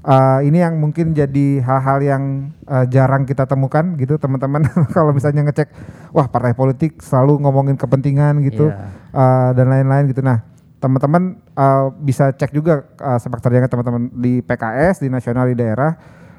Eh, 0.01 0.49
ini 0.49 0.57
yang 0.57 0.81
mungkin 0.81 1.13
jadi 1.13 1.61
hal-hal 1.61 2.01
yang 2.01 2.23
eh, 2.65 2.89
jarang 2.89 3.21
kita 3.21 3.45
temukan 3.45 3.93
gitu 3.95 4.17
teman-teman 4.17 4.65
kalau 4.97 5.13
misalnya 5.13 5.45
ngecek 5.45 5.69
wah 6.09 6.25
partai 6.25 6.51
politik 6.51 6.97
selalu 6.97 7.37
ngomongin 7.37 7.77
kepentingan 7.77 8.41
gitu 8.41 8.65
Iya. 8.65 8.89
eh, 9.13 9.49
dan 9.53 9.69
lain-lain 9.69 10.09
gitu 10.09 10.19
nah 10.19 10.41
teman-teman 10.75 11.37
eh, 11.53 11.85
bisa 12.01 12.33
cek 12.33 12.49
juga 12.49 12.81
eh, 12.97 13.19
sepak 13.21 13.45
terjangnya 13.45 13.69
teman-teman 13.69 14.09
di 14.11 14.41
PKS 14.41 14.99
di 14.99 15.13
nasional 15.13 15.45
di 15.45 15.53
daerah 15.53 15.93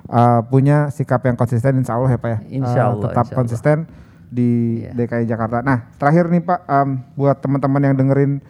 eh, 0.04 0.40
punya 0.42 0.90
sikap 0.90 1.22
yang 1.22 1.38
konsisten 1.38 1.78
insya 1.78 1.94
Allah 1.94 2.10
ya 2.10 2.18
pak 2.18 2.28
ya 2.28 2.38
Insya 2.50 2.80
Allah, 2.88 2.98
tetap 3.04 3.14
insya 3.22 3.30
Allah. 3.30 3.38
konsisten 3.38 3.76
di 4.26 4.50
Iya. 4.82 4.90
DKI 4.96 5.24
Jakarta. 5.28 5.60
Nah, 5.60 5.92
terakhir 5.94 6.26
nih 6.26 6.40
Pak, 6.40 6.60
em, 6.64 6.88
buat 7.14 7.38
teman-teman 7.38 7.84
yang 7.84 7.94
dengerin 7.94 8.40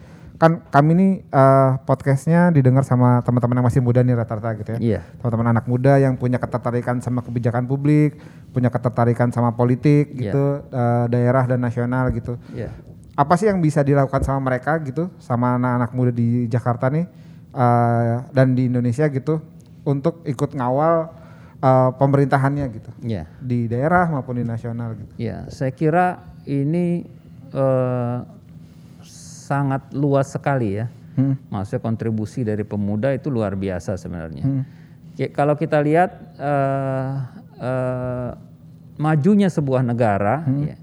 kan 0.43 0.59
kami 0.67 0.91
nih 0.91 1.11
eh, 1.23 1.71
podcastnya 1.87 2.51
didengar 2.51 2.83
sama 2.83 3.23
teman-teman 3.23 3.63
yang 3.63 3.67
masih 3.71 3.79
muda 3.79 4.03
nih 4.03 4.11
rata-rata 4.11 4.51
gitu 4.59 4.69
ya. 4.75 4.79
Iya. 4.83 4.99
Teman-teman 5.23 5.55
anak 5.55 5.65
muda 5.71 5.95
yang 5.95 6.19
punya 6.19 6.35
ketertarikan 6.35 6.99
sama 6.99 7.23
kebijakan 7.23 7.63
publik, 7.63 8.19
punya 8.51 8.67
ketertarikan 8.67 9.31
sama 9.31 9.55
politik 9.55 10.11
Iya. 10.11 10.35
gitu, 10.35 10.45
eh, 10.67 11.05
daerah 11.07 11.47
dan 11.47 11.63
nasional 11.63 12.11
gitu. 12.11 12.35
Iya. 12.51 12.75
Apa 13.15 13.39
sih 13.39 13.47
yang 13.47 13.63
bisa 13.63 13.87
dilakukan 13.87 14.19
sama 14.27 14.51
mereka 14.51 14.75
gitu, 14.83 15.07
sama 15.15 15.55
anak-anak 15.55 15.91
muda 15.95 16.11
di 16.11 16.51
Jakarta 16.51 16.91
nih 16.91 17.07
eh, 17.55 18.15
dan 18.35 18.51
di 18.51 18.67
Indonesia 18.67 19.07
gitu 19.07 19.39
untuk 19.87 20.27
ikut 20.27 20.59
ngawal 20.59 21.07
eh, 21.63 21.89
pemerintahannya 21.95 22.65
gitu 22.67 22.91
Iya. 22.99 23.31
di 23.39 23.71
daerah 23.71 24.11
maupun 24.11 24.35
di 24.35 24.43
nasional 24.43 24.91
gitu. 24.99 25.15
Ya, 25.15 25.47
saya 25.47 25.71
kira 25.71 26.19
ini 26.43 27.07
eh, 27.55 28.17
sangat 29.43 29.91
luas 29.91 30.31
sekali 30.31 30.79
ya. 30.79 30.87
Hmm. 31.19 31.35
Maksudnya 31.51 31.83
kontribusi 31.83 32.41
dari 32.41 32.63
pemuda 32.63 33.11
itu 33.11 33.27
luar 33.29 33.53
biasa 33.53 33.99
sebenarnya. 33.99 34.65
Ya, 35.13 35.29
kalau 35.29 35.53
kita 35.53 35.77
lihat 35.83 36.09
eh, 36.41 37.11
eh, 37.61 38.31
majunya 38.97 39.45
sebuah 39.51 39.85
negara, 39.85 40.41
ya, 40.47 40.73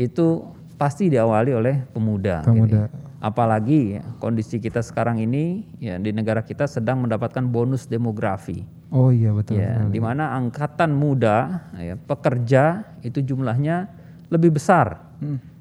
itu 0.00 0.48
pasti 0.80 1.12
diawali 1.12 1.52
oleh 1.52 1.76
pemuda. 1.92 2.40
gitu 2.46 2.52
Pemuda. 2.52 2.82
ya. 2.88 3.04
Apalagi 3.20 4.00
ya, 4.00 4.02
kondisi 4.20 4.60
kita 4.60 4.80
sekarang 4.80 5.20
ini 5.20 5.64
ya 5.80 6.00
di 6.00 6.12
negara 6.12 6.40
kita 6.44 6.64
sedang 6.68 7.04
mendapatkan 7.04 7.42
bonus 7.44 7.84
demografi. 7.84 8.64
Oh 8.88 9.12
iya 9.12 9.34
betul. 9.34 9.60
Ya, 9.60 9.82
di 9.82 9.98
mana 10.00 10.36
angkatan 10.36 10.94
muda 10.94 11.68
ya, 11.76 12.00
pekerja 12.00 12.86
itu 13.04 13.20
jumlahnya 13.20 13.92
lebih 14.32 14.56
besar 14.56 15.04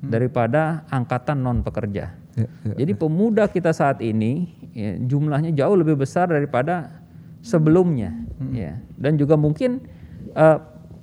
daripada 0.04 0.84
angkatan 0.92 1.42
non 1.42 1.60
pekerja. 1.64 2.12
Ya, 2.36 2.48
ya. 2.68 2.74
Jadi 2.84 2.94
pemuda 2.94 3.48
kita 3.48 3.72
saat 3.72 4.04
ini 4.04 4.52
ya, 4.76 5.00
jumlahnya 5.00 5.56
jauh 5.56 5.76
lebih 5.76 5.96
besar 5.96 6.28
daripada 6.28 7.02
sebelumnya. 7.40 8.12
Ya. 8.52 8.84
Dan 9.00 9.16
juga 9.16 9.40
mungkin 9.40 9.80
eh, 10.36 10.58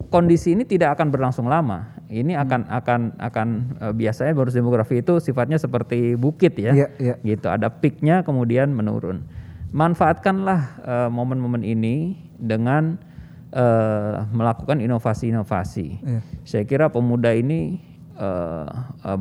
kondisi 0.08 0.52
ini 0.52 0.68
tidak 0.68 1.00
akan 1.00 1.08
berlangsung 1.08 1.48
lama. 1.48 1.88
Ini 2.12 2.36
akan 2.36 2.68
akan 2.68 3.00
akan 3.16 3.48
eh, 3.80 3.92
biasanya 3.96 4.36
bonus 4.36 4.52
demografi 4.52 5.00
itu 5.00 5.16
sifatnya 5.16 5.56
seperti 5.56 6.12
bukit 6.20 6.52
ya 6.60 6.76
Iya, 6.76 6.88
iya. 7.00 7.14
gitu 7.24 7.48
ada 7.48 7.72
peaknya 7.72 8.20
kemudian 8.20 8.68
menurun 8.76 9.24
manfaatkanlah 9.72 10.60
eh, 10.84 11.08
momen-momen 11.08 11.64
ini 11.64 12.20
dengan 12.36 13.00
eh, 13.48 14.16
melakukan 14.28 14.84
inovasi-inovasi 14.84 15.86
Iya. 16.04 16.20
saya 16.44 16.64
kira 16.68 16.92
pemuda 16.92 17.32
ini 17.32 17.80
eh, 18.12 18.68
eh, 19.08 19.20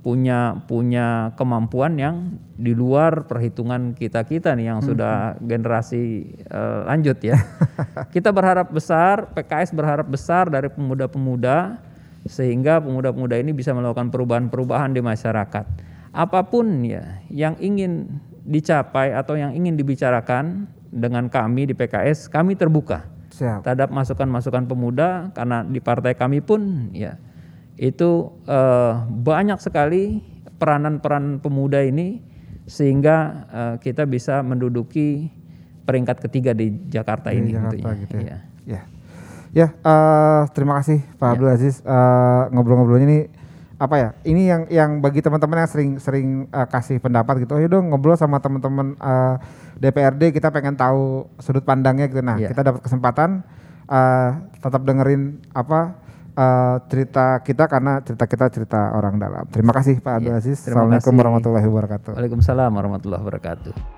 punya 0.00 0.64
punya 0.64 1.36
kemampuan 1.36 2.00
yang 2.00 2.40
di 2.56 2.72
luar 2.72 3.28
perhitungan 3.28 3.92
kita 3.92 4.24
kita 4.24 4.56
nih 4.56 4.72
yang 4.72 4.80
sudah 4.80 5.36
generasi 5.44 6.24
eh, 6.40 6.80
lanjut 6.88 7.20
ya 7.20 7.36
kita 8.14 8.32
berharap 8.32 8.72
besar 8.72 9.28
PKS 9.36 9.76
berharap 9.76 10.08
besar 10.08 10.48
dari 10.48 10.72
pemuda-pemuda 10.72 11.84
sehingga 12.28 12.78
pemuda-pemuda 12.82 13.40
ini 13.40 13.56
bisa 13.56 13.72
melakukan 13.72 14.12
perubahan-perubahan 14.12 14.92
di 14.92 15.00
masyarakat. 15.00 15.64
Apa 16.12 16.40
pun 16.46 16.84
ya 16.84 17.24
yang 17.32 17.56
ingin 17.60 18.20
dicapai 18.44 19.12
atau 19.16 19.36
yang 19.36 19.56
ingin 19.56 19.76
dibicarakan 19.76 20.68
dengan 20.88 21.28
kami 21.28 21.68
di 21.68 21.74
PKS, 21.76 22.32
kami 22.32 22.56
terbuka 22.56 23.04
Siap. 23.32 23.64
terhadap 23.64 23.92
masukan-masukan 23.92 24.64
pemuda 24.64 25.32
karena 25.36 25.64
di 25.64 25.80
partai 25.84 26.16
kami 26.16 26.40
pun 26.40 26.92
ya 26.96 27.20
itu 27.78 28.10
eh, 28.44 28.92
banyak 29.06 29.62
sekali 29.62 30.20
peranan-peran 30.58 31.38
pemuda 31.38 31.78
ini 31.80 32.18
sehingga 32.66 33.16
eh, 33.48 33.74
kita 33.80 34.04
bisa 34.04 34.42
menduduki 34.42 35.30
peringkat 35.86 36.20
ketiga 36.28 36.52
di 36.52 36.74
Jakarta 36.90 37.32
Di 37.32 37.40
ini 37.40 37.54
Jakarta 37.54 37.72
tentunya. 37.72 37.96
gitu 38.04 38.16
ya. 38.18 38.22
Iya. 38.26 38.36
Ya. 38.68 38.82
Ya, 39.48 39.66
eh, 39.72 40.42
terima 40.52 40.76
kasih 40.82 41.00
Pak 41.16 41.28
Abdul 41.38 41.48
Aziz 41.48 41.80
eh, 41.80 42.42
ngobrol-ngobrolnya 42.52 43.08
ini 43.08 43.20
apa 43.78 43.94
ya? 43.96 44.08
Ini 44.26 44.42
yang 44.44 44.62
yang 44.68 44.90
bagi 44.98 45.22
teman-teman 45.22 45.64
yang 45.64 45.70
sering 45.70 45.90
sering 46.02 46.26
eh, 46.50 46.66
kasih 46.68 46.98
pendapat 47.00 47.46
gitu. 47.46 47.56
Oh 47.56 47.62
dong 47.62 47.88
ngobrol 47.88 48.18
sama 48.18 48.42
teman-teman 48.42 48.98
eh, 48.98 49.34
DPRD 49.78 50.34
kita 50.34 50.50
pengen 50.50 50.74
tahu 50.74 51.30
sudut 51.38 51.62
pandangnya 51.62 52.10
gitu. 52.10 52.20
Nah, 52.20 52.36
Iya. 52.36 52.50
kita 52.52 52.60
dapat 52.66 52.82
kesempatan 52.84 53.40
eh, 53.88 54.30
tetap 54.60 54.82
dengerin 54.84 55.40
apa 55.54 55.96
eh, 56.38 56.76
cerita 56.86 57.42
kita 57.42 57.64
karena 57.66 57.98
cerita 58.06 58.24
kita 58.30 58.46
cerita 58.54 58.80
orang 58.94 59.18
dalam. 59.18 59.44
Terima 59.50 59.74
kasih 59.74 59.98
Pak 59.98 60.22
Abdul 60.22 60.30
Iya, 60.30 60.38
Aziz. 60.38 60.62
terima 60.62 60.86
Assalamualaikum 60.86 61.10
kasih. 61.10 61.18
warahmatullahi 61.20 61.66
wabarakatuh. 61.66 62.10
Waalaikumsalam 62.14 62.70
warahmatullahi 62.70 63.22
wabarakatuh. 63.26 63.97